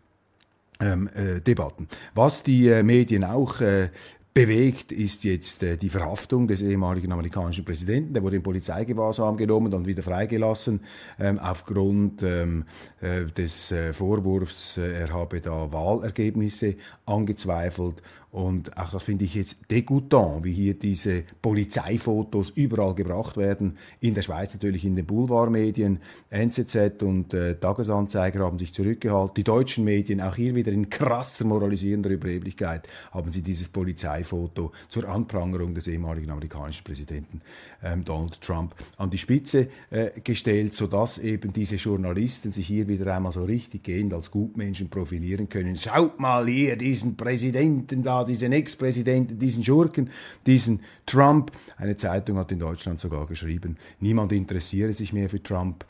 ähm, 0.80 1.08
äh, 1.14 1.40
Debatten. 1.40 1.88
Was 2.14 2.42
die 2.42 2.68
äh, 2.68 2.82
Medien 2.82 3.24
auch 3.24 3.60
äh, 3.60 3.88
bewegt 4.34 4.92
ist 4.92 5.24
jetzt 5.24 5.62
äh, 5.62 5.76
die 5.76 5.88
Verhaftung 5.88 6.48
des 6.48 6.62
ehemaligen 6.62 7.12
amerikanischen 7.12 7.64
Präsidenten. 7.64 8.14
Der 8.14 8.22
wurde 8.22 8.36
in 8.36 8.42
Polizeigewahrsam 8.42 9.36
genommen, 9.36 9.70
dann 9.70 9.86
wieder 9.86 10.02
freigelassen 10.02 10.80
ähm, 11.18 11.38
aufgrund 11.38 12.22
ähm, 12.22 12.64
äh, 13.00 13.26
des 13.26 13.72
äh, 13.72 13.92
Vorwurfs, 13.92 14.78
äh, 14.78 15.00
er 15.00 15.12
habe 15.12 15.40
da 15.40 15.72
Wahlergebnisse 15.72 16.76
angezweifelt. 17.04 18.02
Und 18.32 18.78
auch 18.78 18.88
das 18.88 19.02
finde 19.02 19.26
ich 19.26 19.34
jetzt 19.34 19.70
degoutant, 19.70 20.42
wie 20.42 20.54
hier 20.54 20.72
diese 20.72 21.24
Polizeifotos 21.42 22.48
überall 22.48 22.94
gebracht 22.94 23.36
werden. 23.36 23.76
In 24.00 24.14
der 24.14 24.22
Schweiz 24.22 24.54
natürlich 24.54 24.86
in 24.86 24.96
den 24.96 25.04
Boulevardmedien. 25.04 26.00
NZZ 26.30 27.02
und 27.02 27.34
äh, 27.34 27.56
Tagesanzeiger 27.56 28.40
haben 28.40 28.58
sich 28.58 28.72
zurückgehalten. 28.72 29.34
Die 29.34 29.44
deutschen 29.44 29.84
Medien, 29.84 30.22
auch 30.22 30.34
hier 30.34 30.54
wieder 30.54 30.72
in 30.72 30.88
krasser 30.88 31.44
moralisierender 31.44 32.08
Überheblichkeit, 32.08 32.88
haben 33.10 33.30
sie 33.30 33.42
dieses 33.42 33.68
Polizei 33.68 34.21
Parteifoto 34.22 34.72
zur 34.88 35.08
Anprangerung 35.08 35.74
des 35.74 35.86
ehemaligen 35.86 36.30
amerikanischen 36.30 36.84
Präsidenten 36.84 37.40
ähm, 37.82 38.04
Donald 38.04 38.40
Trump 38.40 38.74
an 38.96 39.10
die 39.10 39.18
Spitze 39.18 39.68
äh, 39.90 40.10
gestellt, 40.22 40.74
sodass 40.74 41.18
eben 41.18 41.52
diese 41.52 41.76
Journalisten 41.76 42.52
sich 42.52 42.66
hier 42.66 42.88
wieder 42.88 43.14
einmal 43.14 43.32
so 43.32 43.44
richtig 43.44 43.84
gehend 43.84 44.14
als 44.14 44.30
Gutmenschen 44.30 44.88
profilieren 44.88 45.48
können. 45.48 45.76
Schaut 45.76 46.20
mal 46.20 46.46
hier 46.46 46.76
diesen 46.76 47.16
Präsidenten 47.16 48.02
da, 48.02 48.24
diesen 48.24 48.52
Ex-Präsidenten, 48.52 49.38
diesen 49.38 49.64
Schurken, 49.64 50.10
diesen 50.46 50.80
Trump. 51.06 51.52
Eine 51.76 51.96
Zeitung 51.96 52.38
hat 52.38 52.52
in 52.52 52.58
Deutschland 52.58 53.00
sogar 53.00 53.26
geschrieben, 53.26 53.76
niemand 54.00 54.32
interessiere 54.32 54.92
sich 54.94 55.12
mehr 55.12 55.28
für 55.28 55.42
Trump. 55.42 55.84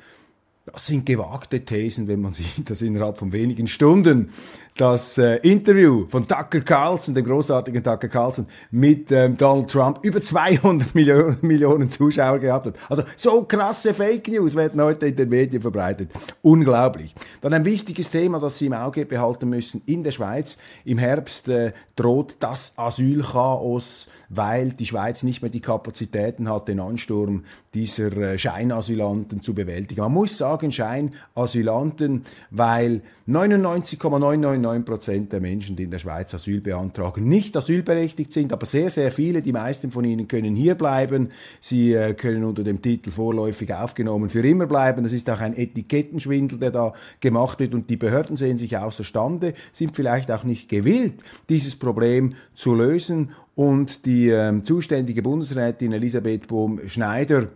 Das 0.65 0.87
sind 0.87 1.05
gewagte 1.05 1.65
Thesen, 1.65 2.07
wenn 2.07 2.21
man 2.21 2.33
sieht, 2.35 2.71
dass 2.71 2.83
innerhalb 2.83 3.19
von 3.19 3.33
wenigen 3.33 3.67
Stunden 3.67 4.31
das 4.77 5.19
äh, 5.19 5.37
Interview 5.39 6.07
von 6.09 6.27
Tucker 6.27 6.61
Carlson, 6.61 7.15
dem 7.15 7.25
großartigen 7.25 7.83
Tucker 7.83 8.09
Carlson, 8.09 8.47
mit 8.71 9.11
ähm, 9.11 9.37
Donald 9.37 9.69
Trump 9.71 9.99
über 10.03 10.23
200 10.23 10.95
Millionen, 10.95 11.37
Millionen 11.43 11.91
Zuschauer 11.91 12.39
gehabt 12.39 12.67
hat. 12.67 12.75
Also 12.89 13.03
so 13.17 13.43
krasse 13.43 13.93
Fake 13.93 14.29
News 14.29 14.55
werden 14.55 14.81
heute 14.81 15.09
in 15.09 15.17
den 15.17 15.29
Medien 15.29 15.61
verbreitet. 15.61 16.11
Unglaublich. 16.43 17.15
Dann 17.41 17.53
ein 17.53 17.65
wichtiges 17.65 18.11
Thema, 18.11 18.39
das 18.39 18.59
Sie 18.59 18.67
im 18.67 18.73
Auge 18.73 19.05
behalten 19.05 19.49
müssen. 19.49 19.83
In 19.87 20.05
der 20.05 20.13
Schweiz 20.13 20.59
im 20.85 20.97
Herbst 20.97 21.49
äh, 21.49 21.73
droht 21.97 22.37
das 22.39 22.75
Asylchaos 22.77 24.09
weil 24.35 24.71
die 24.71 24.87
Schweiz 24.87 25.23
nicht 25.23 25.43
mehr 25.43 25.51
die 25.51 25.61
Kapazitäten 25.61 26.49
hat, 26.49 26.69
den 26.69 26.81
Ansturm 26.81 27.45
dieser 27.75 28.17
äh, 28.17 28.39
Scheinasylanten 28.39 29.43
zu 29.43 29.55
bewältigen. 29.55 30.01
Man 30.01 30.13
muss 30.13 30.39
sagen 30.39 30.73
Scheinasylanten, 30.73 32.23
weil 32.51 33.03
99,999 33.27 34.85
Prozent 34.85 35.33
der 35.33 35.41
Menschen, 35.41 35.77
die 35.77 35.85
in 35.85 35.91
der 35.91 35.99
Schweiz 35.99 36.35
Asyl 36.35 36.61
beantragen, 36.61 37.29
nicht 37.29 37.57
asylberechtigt 37.57 38.33
sind, 38.33 38.53
aber 38.53 38.67
sehr, 38.67 38.91
sehr 38.91 39.13
viele, 39.13 39.43
die 39.43 39.53
meisten 39.53 39.91
von 39.91 40.05
ihnen 40.05 40.27
können 40.29 40.57
hier 40.57 40.75
bleiben. 40.75 41.29
Sie 41.61 41.93
äh, 41.93 42.15
können 42.15 42.45
unter 42.45 42.65
dem 42.65 42.81
Titel 42.81 43.11
vorläufig 43.11 43.73
aufgenommen 43.75 44.29
für 44.29 44.47
immer 44.47 44.67
bleiben. 44.67 45.05
Das 45.05 45.13
ist 45.13 45.29
auch 45.29 45.41
ein 45.41 45.57
Etikettenschwindel, 45.57 46.59
der 46.59 46.71
da 46.71 46.95
gemacht 47.21 47.61
wird 47.61 47.75
und 47.75 47.91
die 47.91 47.97
Behörden 47.97 48.37
sehen 48.37 48.59
sich 48.59 48.79
außerstande, 48.79 49.55
sind 49.73 49.95
vielleicht 49.95 50.31
auch 50.31 50.45
nicht 50.45 50.69
gewillt, 50.69 51.15
dieses 51.49 51.77
Problem 51.77 52.35
zu 52.55 52.75
lösen 52.75 53.31
und 53.55 54.07
die 54.07 54.29
ähm, 54.29 54.65
zuständige 54.65 55.23
Bundesrätin 55.23 55.93
Elisabeth 55.93 56.49
Bohm-Schneider 56.49 57.47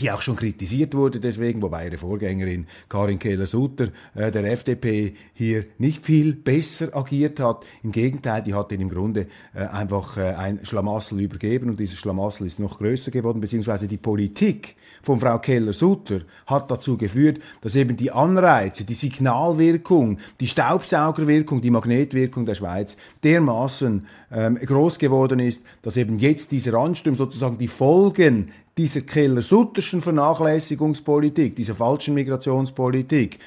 die 0.00 0.10
auch 0.10 0.22
schon 0.22 0.36
kritisiert 0.36 0.94
wurde 0.94 1.20
deswegen, 1.20 1.62
wobei 1.62 1.86
ihre 1.86 1.98
Vorgängerin 1.98 2.66
Karin 2.88 3.18
Keller-Sutter 3.18 3.88
äh, 4.14 4.30
der 4.30 4.50
FDP 4.50 5.14
hier 5.34 5.64
nicht 5.78 6.04
viel 6.04 6.34
besser 6.34 6.96
agiert 6.96 7.40
hat. 7.40 7.66
Im 7.82 7.92
Gegenteil, 7.92 8.42
die 8.42 8.54
hat 8.54 8.72
ihn 8.72 8.80
im 8.80 8.88
Grunde 8.88 9.26
äh, 9.54 9.60
einfach 9.60 10.16
äh, 10.16 10.34
ein 10.34 10.60
Schlamassel 10.64 11.20
übergeben 11.20 11.68
und 11.70 11.80
dieses 11.80 11.98
Schlamassel 11.98 12.46
ist 12.46 12.58
noch 12.58 12.78
größer 12.78 13.10
geworden, 13.10 13.40
beziehungsweise 13.40 13.86
die 13.86 13.98
Politik 13.98 14.76
von 15.02 15.18
Frau 15.18 15.38
Keller-Sutter 15.38 16.20
hat 16.46 16.70
dazu 16.70 16.96
geführt, 16.96 17.40
dass 17.60 17.74
eben 17.74 17.96
die 17.96 18.12
Anreize, 18.12 18.84
die 18.84 18.94
Signalwirkung, 18.94 20.18
die 20.40 20.46
Staubsaugerwirkung, 20.46 21.60
die 21.60 21.70
Magnetwirkung 21.70 22.46
der 22.46 22.54
Schweiz 22.54 22.96
dermaßen 23.24 24.06
ähm, 24.30 24.56
groß 24.56 24.98
geworden 24.98 25.40
ist, 25.40 25.64
dass 25.82 25.96
eben 25.96 26.18
jetzt 26.18 26.52
dieser 26.52 26.74
Ansturm 26.74 27.16
sozusagen 27.16 27.58
die 27.58 27.68
Folgen 27.68 28.52
dieser 28.76 29.02
Keller-Sutterschen 29.02 30.00
Vernachlässigungspolitik, 30.00 31.56
dieser 31.56 31.74
falschen 31.74 32.14
Migrationspolitik, 32.14 33.38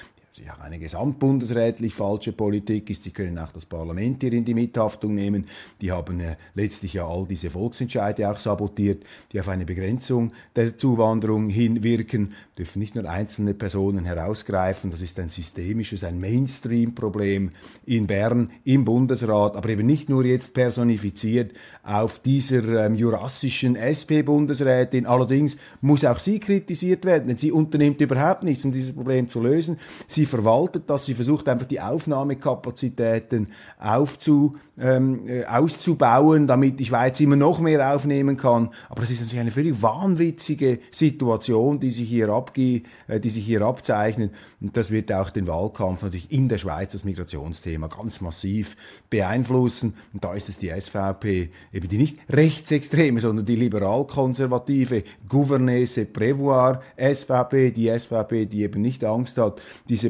ja 0.44 0.58
eine 0.62 0.80
gesamtbundesrätlich 0.80 1.94
falsche 1.94 2.34
Politik 2.34 2.90
ist. 2.90 3.04
Sie 3.04 3.12
können 3.12 3.38
auch 3.40 3.52
das 3.52 3.66
Parlament 3.66 4.22
hier 4.22 4.34
in 4.34 4.44
die 4.44 4.54
Mithaftung 4.54 5.16
nehmen. 5.16 5.46
Die 5.82 5.92
haben 5.92 6.20
äh, 6.20 6.36
letztlich 6.56 6.94
ja 6.94 7.08
all 7.08 7.26
diese 7.26 7.50
Volksentscheide 7.50 8.30
auch 8.30 8.38
sabotiert, 8.38 9.04
die 9.32 9.40
auf 9.40 9.48
eine 9.48 9.66
Begrenzung 9.66 10.34
der 10.56 10.78
Zuwanderung 10.78 11.48
hinwirken, 11.48 12.34
dürfen 12.58 12.80
nicht 12.80 12.96
nur 12.96 13.10
einzelne 13.10 13.54
Personen 13.54 14.04
herausgreifen. 14.04 14.92
Das 14.92 15.02
ist 15.02 15.20
ein 15.20 15.30
systemisches, 15.30 16.04
ein 16.04 16.20
Mainstream-Problem 16.20 17.52
in 17.86 18.08
Bern, 18.08 18.50
im 18.66 18.84
Bundesrat, 18.84 19.56
aber 19.56 19.70
eben 19.70 19.86
nicht 19.86 20.10
nur 20.10 20.26
jetzt 20.26 20.54
personifiziert 20.54 21.54
auf 21.84 22.20
dieser 22.20 22.86
ähm, 22.86 22.96
jurassischen 22.96 23.76
SP-Bundesrätin. 23.78 25.06
Allerdings 25.06 25.56
muss 25.82 26.04
auch 26.04 26.20
sie 26.20 26.40
kritisiert 26.40 27.06
werden, 27.06 27.28
denn 27.28 27.38
sie 27.38 27.52
unternimmt 27.52 28.02
überhaupt 28.02 28.44
nichts, 28.44 28.66
um 28.66 28.72
dieses 28.72 28.94
Problem 28.94 29.30
zu 29.30 29.42
lösen. 29.42 29.78
Sie 30.08 30.25
verwaltet 30.26 30.84
das, 30.88 31.06
sie 31.06 31.14
versucht 31.14 31.48
einfach 31.50 31.66
die 31.66 31.82
Aufnahmekapazitäten 31.82 33.52
aufzu, 33.80 34.56
ähm, 34.80 35.28
äh, 35.28 35.46
auszubauen, 35.46 36.48
damit 36.48 36.80
die 36.80 36.86
Schweiz 36.86 37.20
immer 37.20 37.36
noch 37.36 37.60
mehr 37.60 37.94
aufnehmen 37.94 38.38
kann. 38.38 38.70
Aber 38.90 39.02
das 39.02 39.12
ist 39.12 39.22
natürlich 39.22 39.40
eine 39.40 39.52
völlig 39.52 39.82
wahnwitzige 39.82 40.80
Situation, 40.92 41.80
die 41.80 41.92
sich 41.92 42.10
hier, 42.10 42.30
abge 42.30 42.82
äh, 43.08 43.20
die 43.20 43.30
sich 43.30 43.46
hier 43.46 43.62
abzeichnet. 43.62 44.34
Und 44.60 44.76
das 44.76 44.92
wird 44.92 45.12
auch 45.14 45.30
den 45.30 45.48
Wahlkampf 45.48 46.04
natürlich 46.04 46.32
in 46.32 46.50
der 46.50 46.58
Schweiz, 46.58 46.92
das 46.92 47.04
Migrationsthema, 47.04 47.88
ganz 47.88 48.22
massiv 48.22 48.76
beeinflussen. 49.10 49.96
Und 50.14 50.24
da 50.24 50.34
ist 50.34 50.50
es 50.50 50.58
die 50.58 50.70
SVP, 50.70 51.50
eben 51.72 51.88
die 51.88 51.98
nicht 51.98 52.18
rechtsextreme, 52.30 53.20
sondern 53.20 53.46
die 53.46 53.56
liberal-konservative 53.56 55.04
Gouvernesse 55.30 56.06
Prévoir 56.06 56.82
SVP, 56.98 57.72
die 57.72 57.88
SVP, 57.98 58.46
die 58.46 58.64
eben 58.64 58.82
nicht 58.82 59.04
Angst 59.04 59.38
hat, 59.38 59.62
diese 59.88 60.10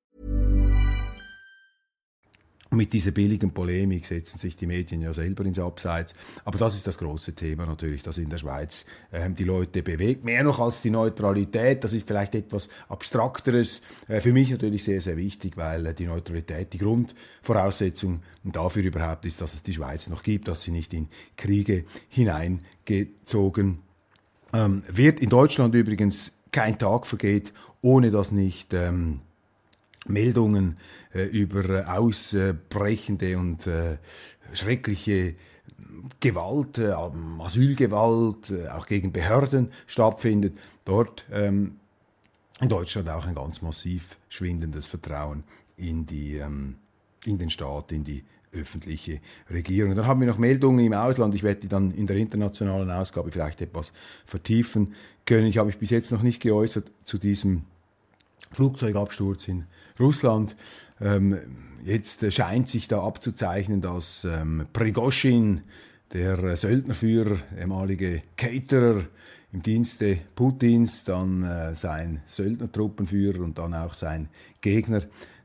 Mit 2.73 2.93
dieser 2.93 3.11
billigen 3.11 3.51
Polemik 3.51 4.05
setzen 4.05 4.37
sich 4.37 4.55
die 4.55 4.65
Medien 4.65 5.01
ja 5.01 5.13
selber 5.13 5.43
ins 5.43 5.59
Abseits. 5.59 6.15
Aber 6.45 6.57
das 6.57 6.73
ist 6.73 6.87
das 6.87 6.97
große 6.97 7.33
Thema 7.33 7.65
natürlich, 7.65 8.01
das 8.01 8.17
in 8.17 8.29
der 8.29 8.37
Schweiz 8.37 8.85
ähm, 9.11 9.35
die 9.35 9.43
Leute 9.43 9.83
bewegt. 9.83 10.23
Mehr 10.23 10.41
noch 10.45 10.57
als 10.59 10.81
die 10.81 10.89
Neutralität. 10.89 11.83
Das 11.83 11.91
ist 11.91 12.07
vielleicht 12.07 12.33
etwas 12.33 12.69
Abstrakteres. 12.87 13.81
Äh, 14.07 14.21
für 14.21 14.31
mich 14.31 14.51
natürlich 14.51 14.85
sehr, 14.85 15.01
sehr 15.01 15.17
wichtig, 15.17 15.57
weil 15.57 15.85
äh, 15.85 15.93
die 15.93 16.05
Neutralität 16.05 16.71
die 16.71 16.77
Grundvoraussetzung 16.77 18.23
dafür 18.45 18.85
überhaupt 18.85 19.25
ist, 19.25 19.41
dass 19.41 19.53
es 19.53 19.63
die 19.63 19.73
Schweiz 19.73 20.07
noch 20.07 20.23
gibt, 20.23 20.47
dass 20.47 20.61
sie 20.61 20.71
nicht 20.71 20.93
in 20.93 21.09
Kriege 21.35 21.83
hineingezogen 22.07 23.79
ähm, 24.53 24.83
wird. 24.87 25.19
In 25.19 25.29
Deutschland 25.29 25.75
übrigens 25.75 26.37
kein 26.53 26.79
Tag 26.79 27.05
vergeht, 27.05 27.51
ohne 27.81 28.11
dass 28.11 28.31
nicht... 28.31 28.73
Ähm, 28.73 29.19
Meldungen 30.07 30.77
äh, 31.13 31.23
über 31.23 31.65
äh, 31.69 31.83
ausbrechende 31.83 33.37
und 33.37 33.67
äh, 33.67 33.97
schreckliche 34.53 35.35
Gewalt, 36.19 36.77
äh, 36.77 36.91
Asylgewalt, 36.91 38.51
äh, 38.51 38.67
auch 38.69 38.87
gegen 38.87 39.11
Behörden 39.11 39.71
stattfindet. 39.87 40.57
Dort 40.85 41.25
ähm, 41.31 41.77
in 42.59 42.69
Deutschland 42.69 43.09
auch 43.09 43.25
ein 43.25 43.35
ganz 43.35 43.61
massiv 43.61 44.17
schwindendes 44.29 44.87
Vertrauen 44.87 45.43
in, 45.77 46.05
die, 46.05 46.37
ähm, 46.37 46.75
in 47.25 47.37
den 47.37 47.49
Staat, 47.49 47.91
in 47.91 48.03
die 48.03 48.23
öffentliche 48.53 49.21
Regierung. 49.49 49.95
Dann 49.95 50.07
haben 50.07 50.19
wir 50.19 50.27
noch 50.27 50.37
Meldungen 50.37 50.85
im 50.85 50.93
Ausland. 50.93 51.33
Ich 51.35 51.43
werde 51.43 51.61
die 51.61 51.67
dann 51.69 51.91
in 51.91 52.05
der 52.05 52.17
internationalen 52.17 52.91
Ausgabe 52.91 53.31
vielleicht 53.31 53.61
etwas 53.61 53.93
vertiefen 54.25 54.93
können. 55.25 55.47
Ich 55.47 55.57
habe 55.57 55.67
mich 55.67 55.77
bis 55.77 55.89
jetzt 55.89 56.11
noch 56.11 56.21
nicht 56.21 56.41
geäußert 56.41 56.91
zu 57.03 57.17
diesem 57.17 57.63
Flugzeugabsturz 58.51 59.47
in 59.47 59.65
Russland. 60.01 60.55
Ähm, 60.99 61.37
jetzt 61.83 62.31
scheint 62.31 62.69
sich 62.69 62.87
da 62.87 63.03
abzuzeichnen, 63.03 63.81
dass 63.81 64.25
ähm, 64.25 64.65
Prigoschin, 64.73 65.61
der 66.13 66.57
Söldnerführer, 66.57 67.37
ehemalige 67.57 68.21
Caterer 68.35 69.05
im 69.53 69.63
Dienste 69.63 70.17
Putins, 70.35 71.05
dann 71.05 71.43
äh, 71.43 71.75
sein 71.75 72.21
Söldnertruppenführer 72.25 73.39
und 73.41 73.57
dann 73.57 73.73
auch 73.73 73.93
sein 73.93 74.29
Gegner, 74.59 75.01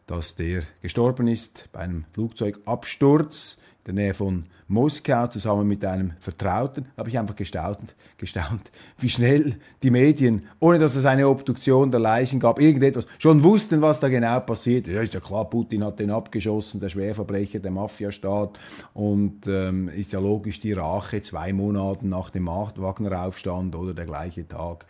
dass 0.06 0.34
der 0.34 0.62
gestorben 0.82 1.28
ist 1.28 1.68
bei 1.72 1.80
einem 1.80 2.04
Flugzeugabsturz 2.12 3.58
der 3.86 3.94
Nähe 3.94 4.14
von 4.14 4.46
Moskau 4.68 5.28
zusammen 5.28 5.68
mit 5.68 5.84
einem 5.84 6.12
Vertrauten, 6.18 6.86
habe 6.96 7.08
ich 7.08 7.18
einfach 7.18 7.36
gestaunt, 7.36 7.94
gestaunt, 8.18 8.72
wie 8.98 9.08
schnell 9.08 9.56
die 9.82 9.90
Medien, 9.90 10.46
ohne 10.58 10.78
dass 10.78 10.96
es 10.96 11.06
eine 11.06 11.28
Obduktion 11.28 11.90
der 11.90 12.00
Leichen 12.00 12.40
gab, 12.40 12.60
irgendetwas, 12.60 13.06
schon 13.18 13.44
wussten, 13.44 13.80
was 13.80 14.00
da 14.00 14.08
genau 14.08 14.40
passiert. 14.40 14.88
Ja, 14.88 15.02
ist 15.02 15.14
ja 15.14 15.20
klar, 15.20 15.48
Putin 15.48 15.84
hat 15.84 16.00
den 16.00 16.10
abgeschossen, 16.10 16.80
der 16.80 16.88
Schwerverbrecher, 16.88 17.60
der 17.60 17.70
Mafiastaat 17.70 18.58
und 18.92 19.46
ähm, 19.46 19.88
ist 19.88 20.12
ja 20.12 20.18
logisch 20.18 20.58
die 20.58 20.72
Rache 20.72 21.22
zwei 21.22 21.52
Monate 21.52 22.06
nach 22.06 22.30
dem 22.30 22.46
Wagner-Aufstand 22.46 23.76
oder 23.76 23.94
der 23.94 24.06
gleiche 24.06 24.48
Tag 24.48 24.84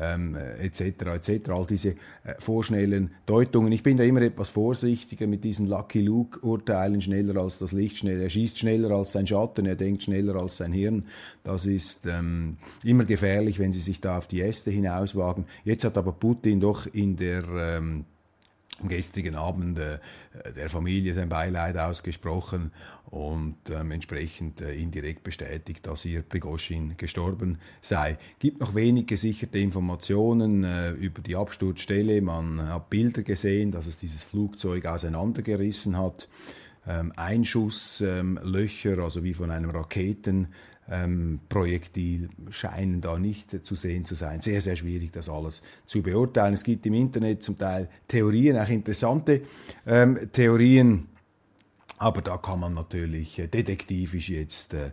ähm, 0.00 0.36
etc. 0.36 0.80
etc. 0.80 1.50
All 1.50 1.66
diese 1.66 1.90
äh, 1.90 1.94
vorschnellen 2.38 3.12
Deutungen. 3.26 3.72
Ich 3.72 3.82
bin 3.82 3.96
da 3.96 4.04
immer 4.04 4.22
etwas 4.22 4.50
vorsichtiger 4.50 5.26
mit 5.26 5.44
diesen 5.44 5.66
Lucky 5.66 6.00
Luke-Urteilen, 6.00 7.00
schneller 7.00 7.40
als 7.40 7.58
das 7.58 7.72
Licht, 7.72 7.98
schnell. 7.98 8.20
Er 8.20 8.30
schießt 8.30 8.58
schneller 8.58 8.90
als 8.90 9.12
sein 9.18 9.26
Schatten, 9.26 9.66
er 9.66 9.76
denkt 9.76 10.04
schneller 10.04 10.40
als 10.40 10.58
sein 10.58 10.72
Hirn. 10.72 11.06
Das 11.44 11.66
ist 11.66 12.06
ähm, 12.06 12.56
immer 12.84 13.04
gefährlich, 13.04 13.58
wenn 13.58 13.72
sie 13.72 13.80
sich 13.80 14.00
da 14.00 14.18
auf 14.18 14.28
die 14.28 14.40
Äste 14.40 14.70
hinauswagen. 14.70 15.44
Jetzt 15.64 15.84
hat 15.84 15.98
aber 15.98 16.12
Putin 16.12 16.60
doch 16.60 16.86
in 16.86 17.16
der 17.16 17.44
ähm, 17.48 18.04
am 18.80 18.88
gestrigen 18.88 19.34
Abend 19.34 19.78
äh, 19.78 19.98
der 20.54 20.70
Familie 20.70 21.12
sein 21.12 21.28
Beileid 21.28 21.76
ausgesprochen 21.76 22.70
und 23.10 23.56
ähm, 23.70 23.90
entsprechend 23.90 24.60
äh, 24.60 24.74
indirekt 24.74 25.24
bestätigt, 25.24 25.86
dass 25.86 26.02
hier 26.02 26.22
Prigoschin 26.22 26.94
gestorben 26.96 27.58
sei. 27.80 28.18
Gibt 28.38 28.60
noch 28.60 28.76
wenig 28.76 29.06
gesicherte 29.06 29.58
Informationen 29.58 30.62
äh, 30.62 30.90
über 30.92 31.22
die 31.22 31.34
Absturzstelle. 31.34 32.20
Man 32.20 32.68
hat 32.68 32.88
Bilder 32.88 33.22
gesehen, 33.22 33.72
dass 33.72 33.86
es 33.86 33.96
dieses 33.96 34.22
Flugzeug 34.22 34.86
auseinandergerissen 34.86 35.98
hat. 35.98 36.28
Ähm, 36.88 37.12
Einschusslöcher, 37.16 38.92
ähm, 38.92 39.00
also 39.02 39.22
wie 39.22 39.34
von 39.34 39.50
einem 39.50 39.68
Raketen 39.68 40.48
ähm, 40.90 41.40
scheinen 42.50 43.00
da 43.02 43.18
nicht 43.18 43.66
zu 43.66 43.74
sehen 43.74 44.06
zu 44.06 44.14
sein. 44.14 44.40
Sehr, 44.40 44.62
sehr 44.62 44.74
schwierig, 44.74 45.12
das 45.12 45.28
alles 45.28 45.62
zu 45.84 46.02
beurteilen. 46.02 46.54
Es 46.54 46.64
gibt 46.64 46.86
im 46.86 46.94
Internet 46.94 47.42
zum 47.42 47.58
Teil 47.58 47.90
Theorien, 48.08 48.56
auch 48.56 48.68
interessante 48.68 49.42
ähm, 49.86 50.30
Theorien, 50.32 51.08
aber 51.98 52.22
da 52.22 52.38
kann 52.38 52.60
man 52.60 52.74
natürlich 52.74 53.38
äh, 53.38 53.48
detektivisch 53.48 54.30
jetzt 54.30 54.72
äh, 54.72 54.92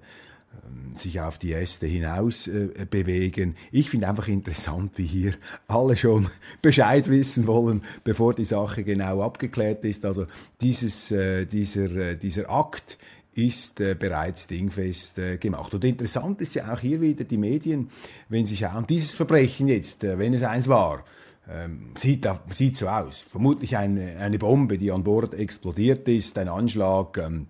sich 0.94 1.20
auf 1.20 1.38
die 1.38 1.54
Äste 1.54 1.88
hinaus 1.88 2.48
äh, 2.48 2.86
bewegen. 2.90 3.56
Ich 3.72 3.90
finde 3.90 4.08
einfach 4.08 4.28
interessant, 4.28 4.98
wie 4.98 5.06
hier 5.06 5.34
alle 5.68 5.96
schon 5.96 6.30
Bescheid 6.62 7.10
wissen 7.10 7.48
wollen, 7.48 7.82
bevor 8.04 8.34
die 8.34 8.46
Sache 8.46 8.84
genau 8.84 9.22
abgeklärt 9.22 9.84
ist. 9.86 10.06
Also 10.06 10.26
dieses, 10.62 11.12
äh, 11.12 11.46
dieser, 11.46 11.92
äh, 11.96 12.18
dieser 12.18 12.50
Akt 12.50 12.98
ist 13.34 13.82
äh, 13.82 13.96
bereits 14.00 14.48
dingfest 14.48 15.20
äh, 15.20 15.38
gemacht. 15.38 15.74
Und 15.74 15.84
interessant 15.84 16.42
ist 16.42 16.56
ja 16.56 16.74
auch 16.74 16.80
hier 16.80 17.02
wieder 17.02 17.26
die 17.26 17.38
Medien, 17.38 17.90
wenn 18.30 18.46
sie 18.46 18.56
schauen, 18.56 18.88
dieses 18.88 19.14
Verbrechen 19.14 19.68
jetzt, 19.68 20.04
äh, 20.04 20.18
wenn 20.18 20.34
es 20.34 20.44
eins 20.44 20.70
war, 20.70 21.04
ähm, 21.50 21.92
sieht, 21.96 22.28
sieht 22.52 22.78
so 22.78 22.88
aus. 22.88 23.28
Vermutlich 23.30 23.78
eine, 23.78 24.18
eine 24.18 24.40
Bombe, 24.40 24.78
die 24.78 24.92
an 24.92 25.04
Bord 25.04 25.34
explodiert 25.34 26.08
ist, 26.08 26.38
ein 26.38 26.48
Anschlag, 26.48 27.18
ähm, 27.18 27.48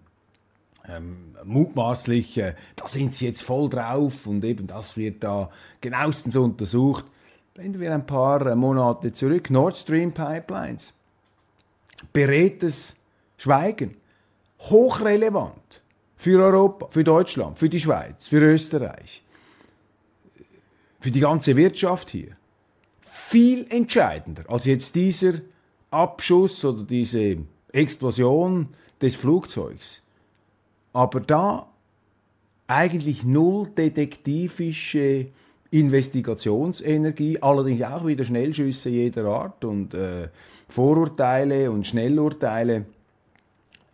ähm, 0.89 1.35
mutmaßlich, 1.43 2.37
äh, 2.37 2.55
da 2.75 2.87
sind 2.87 3.13
sie 3.13 3.25
jetzt 3.25 3.41
voll 3.41 3.69
drauf 3.69 4.27
und 4.27 4.43
eben 4.43 4.67
das 4.67 4.97
wird 4.97 5.23
da 5.23 5.49
genauestens 5.81 6.35
untersucht. 6.35 7.05
Blenden 7.53 7.79
wir 7.79 7.93
ein 7.93 8.05
paar 8.05 8.45
äh, 8.45 8.55
Monate 8.55 9.13
zurück, 9.13 9.49
Nord 9.49 9.77
Stream 9.77 10.13
Pipelines. 10.13 10.93
Beredtes 12.11 12.97
Schweigen 13.37 13.95
hochrelevant 14.59 15.83
für 16.15 16.43
Europa, 16.43 16.87
für 16.89 17.03
Deutschland, 17.03 17.57
für 17.57 17.69
die 17.69 17.79
Schweiz, 17.79 18.27
für 18.27 18.41
Österreich, 18.41 19.23
für 20.99 21.11
die 21.11 21.19
ganze 21.19 21.55
Wirtschaft 21.55 22.09
hier. 22.09 22.35
Viel 23.01 23.65
entscheidender 23.69 24.43
als 24.49 24.65
jetzt 24.65 24.95
dieser 24.95 25.33
Abschuss 25.91 26.63
oder 26.65 26.83
diese 26.83 27.37
Explosion 27.71 28.69
des 29.01 29.15
Flugzeugs. 29.15 30.01
Aber 30.95 31.19
da 31.19 31.67
eigentlich 32.67 33.25
null 33.25 33.67
detektivische 33.67 35.27
Investigationsenergie, 35.69 37.37
allerdings 37.41 37.81
auch 37.81 38.07
wieder 38.07 38.23
Schnellschüsse 38.23 38.89
jeder 38.89 39.25
Art 39.25 39.65
und 39.65 39.93
äh, 39.93 40.29
Vorurteile 40.69 41.69
und 41.69 41.85
Schnellurteile 41.85 42.85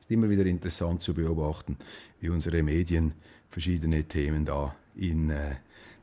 immer 0.10 0.30
wieder 0.30 0.46
interessant 0.46 1.02
zu 1.02 1.16
beobachten, 1.16 1.76
wie 2.20 2.30
unsere 2.30 2.62
Medien 2.62 3.14
verschiedene 3.50 4.04
Themen 4.04 4.46
da 4.46 4.76
in 4.96 5.32
äh, 5.32 5.56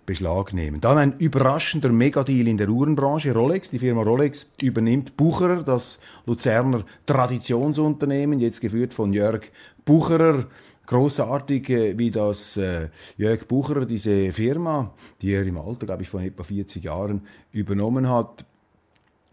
Beschlag 0.05 0.53
nehmen. 0.53 0.81
Dann 0.81 0.99
ein 0.99 1.15
überraschender 1.19 1.93
Megadeal 1.93 2.49
in 2.49 2.57
der 2.57 2.71
Uhrenbranche. 2.71 3.33
Rolex, 3.33 3.71
die 3.71 3.79
Firma 3.79 4.03
Rolex 4.03 4.51
übernimmt 4.61 5.17
Bucherer, 5.17 5.63
das 5.63 6.01
Luzerner 6.27 6.83
Traditionsunternehmen, 7.07 8.41
jetzt 8.41 8.61
geführt 8.61 8.95
von 8.95 9.13
Jörg 9.13 9.43
Bucherer. 9.85 10.47
Großartig, 10.89 11.69
wie 11.99 12.11
das 12.11 12.57
äh, 12.57 12.89
Jörg 13.19 13.47
Bucherer, 13.47 13.85
diese 13.85 14.33
Firma, 14.33 14.95
die 15.21 15.33
er 15.33 15.45
im 15.45 15.59
Alter, 15.59 15.85
glaube 15.85 16.03
ich, 16.03 16.09
von 16.09 16.23
etwa 16.23 16.43
40 16.43 16.83
Jahren 16.83 17.27
übernommen 17.53 18.09
hat, 18.09 18.47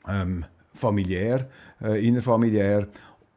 ähm, 0.06 0.44
familiär, 0.74 1.48
äh, 1.82 2.06
innerfamiliär 2.06 2.90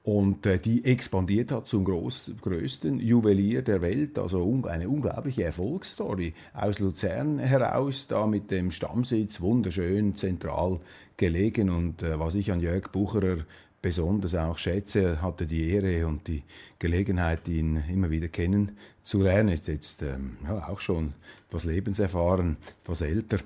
und 0.03 0.47
äh, 0.47 0.59
die 0.59 0.85
expandiert 0.85 1.53
hat 1.53 1.69
zum 1.69 1.85
groß, 1.85 2.33
größten 2.41 2.99
Juwelier 2.99 3.63
der 3.63 3.83
Welt, 3.83 4.19
also 4.19 4.43
un 4.43 4.65
eine 4.65 4.89
unglaubliche 4.89 5.45
Erfolgsstory 5.45 6.35
aus 6.55 6.81
Luzern 6.81 7.39
heraus, 7.39 8.09
da 8.09 8.27
mit 8.27 8.51
dem 8.51 8.73
Stammsitz 8.73 9.41
wunderschön 9.41 10.17
zentral 10.17 10.81
gelegen. 11.17 11.71
Und 11.71 12.03
äh, 12.03 12.19
was 12.19 12.35
ich 12.35 12.51
an 12.51 12.59
Jörg 12.59 12.91
Bucherer 12.91 13.45
besonders 13.81 14.35
auch 14.35 14.59
schätze, 14.59 15.23
hatte 15.23 15.47
die 15.47 15.71
Ehre 15.71 16.07
und 16.07 16.27
die 16.27 16.43
Gelegenheit, 16.79 17.47
ihn 17.49 17.85
immer 17.89 18.11
wieder 18.11 18.29
kennenzulernen, 18.29 19.51
ist 19.51 19.69
jetzt 19.69 20.03
ähm, 20.03 20.37
ja, 20.45 20.69
auch 20.69 20.81
schon 20.81 21.15
etwas 21.49 21.65
lebenserfahren, 21.65 22.57
etwas 22.83 23.01
älter, 23.01 23.39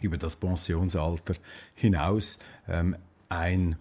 über 0.00 0.16
das 0.16 0.36
Pensionsalter 0.36 1.34
hinaus, 1.74 2.38
ähm, 2.68 2.96
ein 3.28 3.76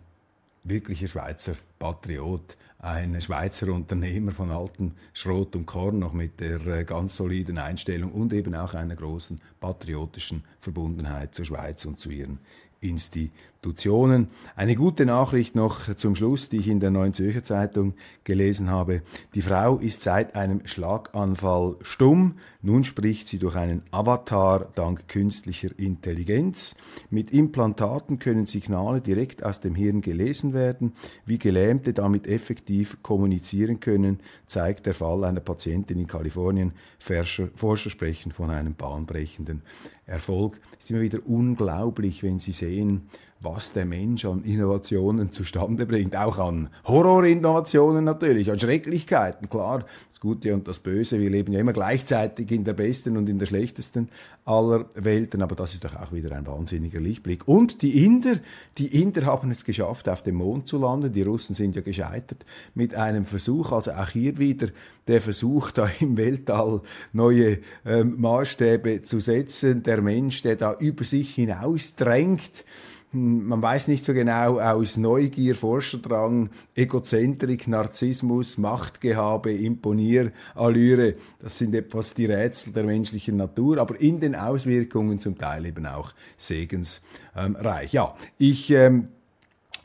wirklicher 0.64 1.08
Schweizer 1.08 1.56
Patriot, 1.80 2.58
ein 2.78 3.20
Schweizer 3.20 3.74
Unternehmer 3.74 4.32
von 4.32 4.52
alten 4.52 4.96
Schrot 5.14 5.56
und 5.56 5.66
Korn, 5.66 6.00
noch 6.00 6.14
mit 6.14 6.40
der 6.40 6.66
äh, 6.68 6.84
ganz 6.84 7.16
soliden 7.16 7.58
Einstellung 7.58 8.12
und 8.12 8.34
eben 8.34 8.54
auch 8.54 8.74
einer 8.74 8.96
großen 8.96 9.42
patriotischen 9.60 10.44
Verbundenheit 10.60 11.34
zur 11.34 11.46
Schweiz 11.46 11.86
und 11.86 12.00
zu 12.00 12.12
ihren 12.12 12.40
Institutionen. 12.82 14.30
Eine 14.56 14.76
gute 14.76 15.06
Nachricht 15.06 15.56
noch 15.56 15.94
zum 15.96 16.16
Schluss, 16.16 16.50
die 16.50 16.58
ich 16.58 16.68
in 16.68 16.80
der 16.80 16.92
Neuen 16.92 17.14
Zürcher 17.14 17.44
Zeitung 17.44 17.94
gelesen 18.24 18.70
habe. 18.70 19.02
Die 19.34 19.42
Frau 19.42 19.78
ist 19.78 20.02
seit 20.02 20.36
einem 20.36 20.66
Schlaganfall 20.66 21.76
stumm. 21.82 22.36
Nun 22.62 22.84
spricht 22.84 23.28
sie 23.28 23.40
durch 23.40 23.56
einen 23.56 23.84
Avatar 23.92 24.70
dank 24.76 25.08
künstlicher 25.08 25.78
Intelligenz. 25.78 26.76
Mit 27.10 27.32
Implantaten 27.32 28.20
können 28.20 28.48
Signale 28.48 29.02
direkt 29.02 29.44
aus 29.44 29.60
dem 29.60 29.76
Hirn 29.76 30.02
gelesen 30.02 30.54
werden. 30.54 30.94
Wie 31.26 31.38
Gelähmte 31.70 31.94
damit 31.94 32.26
effektiv 32.26 32.98
kommunizieren 33.04 33.80
können, 33.80 34.22
zeigt 34.48 34.88
der 34.88 34.96
Fall 34.96 35.24
einer 35.24 35.40
Patientin 35.40 36.00
in 36.00 36.08
Kalifornien. 36.08 36.74
Forscher, 36.98 37.50
Forscher 37.54 37.92
sprechen 37.92 38.32
von 38.32 38.50
einem 38.50 38.74
bahnbrechenden 38.74 39.62
Erfolg. 40.08 40.60
Es 40.80 40.86
ist 40.86 40.90
immer 40.90 41.02
wieder 41.02 41.20
unglaublich, 41.28 42.24
wenn 42.24 42.40
Sie 42.40 42.54
sehen, 42.54 43.04
was 43.42 43.72
der 43.72 43.86
Mensch 43.86 44.26
an 44.26 44.44
Innovationen 44.44 45.32
zustande 45.32 45.86
bringt. 45.86 46.16
Auch 46.16 46.38
an 46.40 46.70
Horrorinnovationen 46.86 48.04
natürlich, 48.04 48.52
an 48.52 48.60
Schrecklichkeiten, 48.60 49.50
klar. 49.50 49.86
Das 50.10 50.20
Gute 50.20 50.54
und 50.54 50.68
das 50.68 50.80
Böse. 50.80 51.22
Wir 51.22 51.30
leben 51.30 51.54
ja 51.54 51.62
immer 51.62 51.72
gleichzeitig 51.72 52.52
in 52.52 52.66
der 52.66 52.74
besten 52.74 53.16
und 53.16 53.30
in 53.30 53.40
der 53.40 53.46
schlechtesten 53.46 54.10
aller 54.44 54.86
Welten, 54.96 55.42
aber 55.42 55.56
das 55.56 55.74
ist 55.74 55.86
doch 55.86 55.96
auch 55.96 56.12
wieder 56.12 56.36
ein 56.36 56.46
wahnsinniger 56.46 57.00
Lichtblick. 57.00 57.48
Und 57.48 57.82
die 57.82 58.04
Inder, 58.04 58.36
die 58.78 59.02
Inder 59.02 59.26
haben 59.26 59.50
es 59.52 59.64
geschafft, 59.64 60.10
auf 60.10 60.22
dem 60.22 60.36
Mond 60.36 60.68
zu 60.68 60.78
landen. 60.78 61.14
Die 61.14 61.22
Russen 61.22 61.56
sind 61.56 61.78
ja 61.78 61.82
gescheitert 61.82 62.46
mit 62.74 62.96
einem 62.96 63.26
Versuch. 63.26 63.72
Also 63.72 63.92
auch 63.94 64.10
hier 64.10 64.38
wieder 64.40 64.68
der 65.08 65.22
Versuch, 65.22 65.72
da 65.72 65.90
im 66.02 66.18
Weltall 66.18 66.82
neue 67.14 67.60
ähm, 67.86 68.20
Maßstäbe 68.20 69.04
zu 69.04 69.22
setzen. 69.22 69.84
Der 69.84 70.02
Mensch, 70.02 70.42
der 70.42 70.58
da 70.58 70.74
über 70.74 71.06
sich 71.06 71.36
hinaus 71.36 71.96
drängt 71.96 72.66
man 73.12 73.62
weiß 73.62 73.88
nicht 73.88 74.06
so 74.06 74.14
genau 74.14 74.60
aus 74.60 74.98
Neugier, 74.98 75.56
Forscherdrang, 75.56 76.50
Egozentrik, 76.76 77.68
Narzissmus, 77.68 78.58
Machtgehabe, 78.58 79.52
Imponierallüre. 79.52 81.16
Das 81.40 81.58
sind 81.58 81.74
etwas 81.74 82.14
die 82.14 82.26
Rätsel 82.26 82.74
der 82.74 82.84
menschlichen 82.84 83.38
Natur, 83.38 83.80
aber 83.80 84.00
in 84.00 84.20
den 84.20 84.36
Auswirkungen 84.36 85.20
zum 85.20 85.38
Teil 85.38 85.66
eben 85.66 85.86
auch 85.86 86.12
segensreich. 86.38 87.94
Ja, 87.94 88.14
ich 88.38 88.70
ähm, 88.72 89.08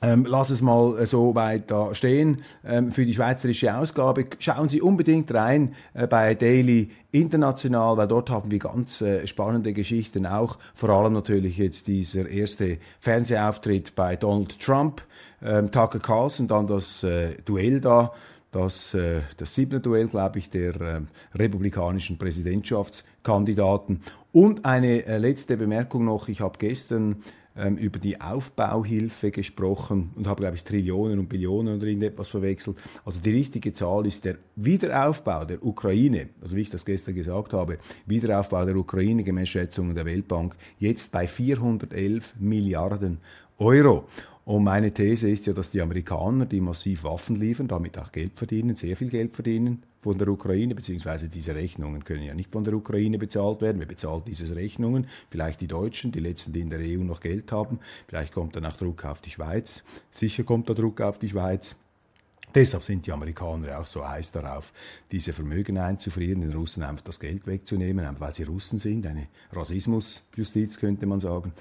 ähm, 0.04 0.26
lass 0.28 0.50
es 0.50 0.60
mal 0.60 0.98
äh, 0.98 1.06
so 1.06 1.34
weit 1.34 1.70
da 1.70 1.94
stehen 1.94 2.42
ähm, 2.64 2.92
für 2.92 3.06
die 3.06 3.14
schweizerische 3.14 3.76
Ausgabe. 3.76 4.26
Schauen 4.38 4.68
Sie 4.68 4.82
unbedingt 4.82 5.32
rein 5.32 5.74
äh, 5.94 6.06
bei 6.06 6.34
Daily 6.34 6.90
International, 7.10 7.96
weil 7.96 8.08
dort 8.08 8.28
haben 8.30 8.50
wir 8.50 8.58
ganz 8.58 9.00
äh, 9.00 9.26
spannende 9.26 9.72
Geschichten 9.72 10.26
auch. 10.26 10.58
Vor 10.74 10.90
allem 10.90 11.12
natürlich 11.12 11.56
jetzt 11.58 11.86
dieser 11.86 12.28
erste 12.28 12.78
Fernsehauftritt 13.00 13.94
bei 13.94 14.16
Donald 14.16 14.60
Trump, 14.60 15.02
ähm, 15.42 15.70
Tucker 15.70 16.00
Carlson, 16.00 16.48
dann 16.48 16.66
das 16.66 17.02
äh, 17.02 17.36
Duell 17.44 17.80
da 17.80 18.12
das, 18.54 18.94
äh, 18.94 19.22
das 19.36 19.54
siebte 19.54 19.80
Duell, 19.80 20.06
glaube 20.06 20.38
ich, 20.38 20.48
der 20.48 20.80
äh, 20.80 21.00
republikanischen 21.34 22.18
Präsidentschaftskandidaten. 22.18 24.00
Und 24.32 24.64
eine 24.64 25.06
äh, 25.06 25.18
letzte 25.18 25.56
Bemerkung 25.56 26.04
noch. 26.04 26.28
Ich 26.28 26.40
habe 26.40 26.58
gestern 26.58 27.16
ähm, 27.56 27.76
über 27.76 27.98
die 27.98 28.20
Aufbauhilfe 28.20 29.30
gesprochen 29.30 30.10
und 30.16 30.26
habe, 30.26 30.42
glaube 30.42 30.56
ich, 30.56 30.64
Trillionen 30.64 31.18
und 31.18 31.28
Billionen 31.28 31.76
oder 31.76 31.86
irgendetwas 31.86 32.28
verwechselt. 32.28 32.76
Also 33.04 33.20
die 33.20 33.30
richtige 33.30 33.72
Zahl 33.72 34.06
ist 34.06 34.24
der 34.24 34.36
Wiederaufbau 34.56 35.44
der 35.44 35.64
Ukraine, 35.64 36.30
also 36.40 36.56
wie 36.56 36.62
ich 36.62 36.70
das 36.70 36.84
gestern 36.84 37.14
gesagt 37.14 37.52
habe, 37.52 37.78
Wiederaufbau 38.06 38.64
der 38.64 38.76
Ukraine 38.76 39.22
gemäß 39.22 39.48
Schätzungen 39.48 39.94
der 39.94 40.04
Weltbank, 40.04 40.56
jetzt 40.78 41.12
bei 41.12 41.26
411 41.26 42.34
Milliarden 42.38 43.18
Euro. 43.58 44.08
Und 44.44 44.64
meine 44.64 44.92
These 44.92 45.30
ist 45.30 45.46
ja, 45.46 45.54
dass 45.54 45.70
die 45.70 45.80
Amerikaner, 45.80 46.44
die 46.44 46.60
massiv 46.60 47.04
Waffen 47.04 47.36
liefern, 47.36 47.66
damit 47.66 47.98
auch 47.98 48.12
Geld 48.12 48.32
verdienen, 48.36 48.76
sehr 48.76 48.94
viel 48.96 49.08
Geld 49.08 49.34
verdienen 49.34 49.82
von 50.00 50.18
der 50.18 50.28
Ukraine, 50.28 50.74
beziehungsweise 50.74 51.28
diese 51.28 51.54
Rechnungen 51.54 52.04
können 52.04 52.24
ja 52.24 52.34
nicht 52.34 52.52
von 52.52 52.62
der 52.62 52.74
Ukraine 52.74 53.16
bezahlt 53.16 53.62
werden. 53.62 53.78
Wer 53.78 53.86
bezahlt 53.86 54.24
diese 54.26 54.54
Rechnungen? 54.54 55.06
Vielleicht 55.30 55.62
die 55.62 55.66
Deutschen, 55.66 56.12
die 56.12 56.20
letzten, 56.20 56.52
die 56.52 56.60
in 56.60 56.68
der 56.68 56.80
EU 56.80 57.04
noch 57.04 57.20
Geld 57.20 57.50
haben. 57.52 57.78
Vielleicht 58.06 58.34
kommt 58.34 58.54
dann 58.54 58.66
auch 58.66 58.76
Druck 58.76 59.06
auf 59.06 59.22
die 59.22 59.30
Schweiz. 59.30 59.82
Sicher 60.10 60.44
kommt 60.44 60.68
da 60.68 60.74
Druck 60.74 61.00
auf 61.00 61.18
die 61.18 61.30
Schweiz. 61.30 61.74
Deshalb 62.54 62.84
sind 62.84 63.06
die 63.06 63.12
Amerikaner 63.12 63.80
auch 63.80 63.86
so 63.86 64.06
heiß 64.06 64.30
darauf, 64.30 64.72
diese 65.10 65.32
Vermögen 65.32 65.76
einzufrieren, 65.76 66.42
den 66.42 66.52
Russen 66.52 66.84
einfach 66.84 67.02
das 67.02 67.18
Geld 67.18 67.48
wegzunehmen, 67.48 68.04
einfach 68.04 68.20
weil 68.20 68.34
sie 68.34 68.44
Russen 68.44 68.78
sind, 68.78 69.06
eine 69.06 69.26
Rassismusjustiz 69.52 70.78
könnte 70.78 71.06
man 71.06 71.18
sagen. 71.18 71.52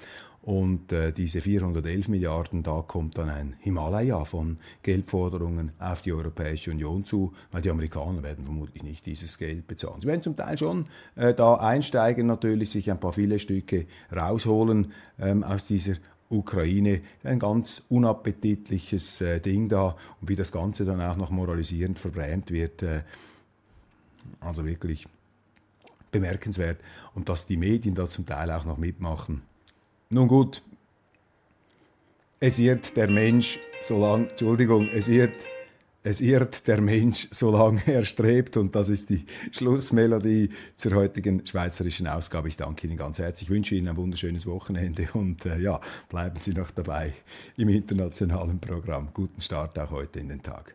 Und 0.44 0.92
äh, 0.92 1.10
diese 1.10 1.40
411 1.40 2.08
Milliarden, 2.08 2.62
da 2.62 2.82
kommt 2.82 3.16
dann 3.16 3.30
ein 3.30 3.56
Himalaya 3.60 4.26
von 4.26 4.58
Geldforderungen 4.82 5.72
auf 5.78 6.02
die 6.02 6.12
Europäische 6.12 6.70
Union 6.70 7.06
zu, 7.06 7.32
weil 7.50 7.62
die 7.62 7.70
Amerikaner 7.70 8.22
werden 8.22 8.44
vermutlich 8.44 8.82
nicht 8.82 9.06
dieses 9.06 9.38
Geld 9.38 9.66
bezahlen. 9.66 10.02
Sie 10.02 10.06
werden 10.06 10.20
zum 10.20 10.36
Teil 10.36 10.58
schon 10.58 10.84
äh, 11.16 11.32
da 11.32 11.54
einsteigen, 11.54 12.26
natürlich 12.26 12.70
sich 12.70 12.90
ein 12.90 13.00
paar 13.00 13.14
viele 13.14 13.38
Stücke 13.38 13.86
rausholen 14.14 14.92
ähm, 15.18 15.44
aus 15.44 15.64
dieser 15.64 15.94
Ukraine. 16.28 17.00
Ein 17.22 17.38
ganz 17.38 17.82
unappetitliches 17.88 19.22
äh, 19.22 19.40
Ding 19.40 19.70
da 19.70 19.96
und 20.20 20.28
wie 20.28 20.36
das 20.36 20.52
Ganze 20.52 20.84
dann 20.84 21.00
auch 21.00 21.16
noch 21.16 21.30
moralisierend 21.30 21.98
verbrämt 21.98 22.50
wird. 22.50 22.82
Äh, 22.82 23.00
also 24.40 24.66
wirklich 24.66 25.06
bemerkenswert. 26.12 26.80
Und 27.14 27.30
dass 27.30 27.46
die 27.46 27.56
Medien 27.56 27.94
da 27.94 28.06
zum 28.06 28.26
Teil 28.26 28.50
auch 28.50 28.66
noch 28.66 28.76
mitmachen 28.76 29.40
nun 30.10 30.28
gut, 30.28 30.62
es 32.40 32.58
irrt 32.58 32.96
der 32.96 33.10
Mensch, 33.10 33.58
solange, 33.80 34.28
Entschuldigung, 34.28 34.88
es 34.94 35.08
irrt, 35.08 35.32
es 36.02 36.20
irrt 36.20 36.66
der 36.66 36.80
Mensch, 36.80 37.28
solange 37.30 37.80
er 37.86 38.04
strebt. 38.04 38.56
Und 38.56 38.74
das 38.74 38.88
ist 38.90 39.08
die 39.08 39.24
Schlussmelodie 39.50 40.50
zur 40.76 40.92
heutigen 40.92 41.46
schweizerischen 41.46 42.06
Ausgabe. 42.06 42.48
Ich 42.48 42.56
danke 42.56 42.86
Ihnen 42.86 42.96
ganz 42.96 43.18
herzlich, 43.18 43.48
ich 43.48 43.54
wünsche 43.54 43.74
Ihnen 43.74 43.88
ein 43.88 43.96
wunderschönes 43.96 44.46
Wochenende 44.46 45.08
und 45.14 45.46
äh, 45.46 45.58
ja, 45.58 45.80
bleiben 46.08 46.38
Sie 46.38 46.52
noch 46.52 46.70
dabei 46.70 47.14
im 47.56 47.70
internationalen 47.70 48.60
Programm. 48.60 49.08
Guten 49.14 49.40
Start 49.40 49.78
auch 49.78 49.90
heute 49.90 50.20
in 50.20 50.28
den 50.28 50.42
Tag. 50.42 50.74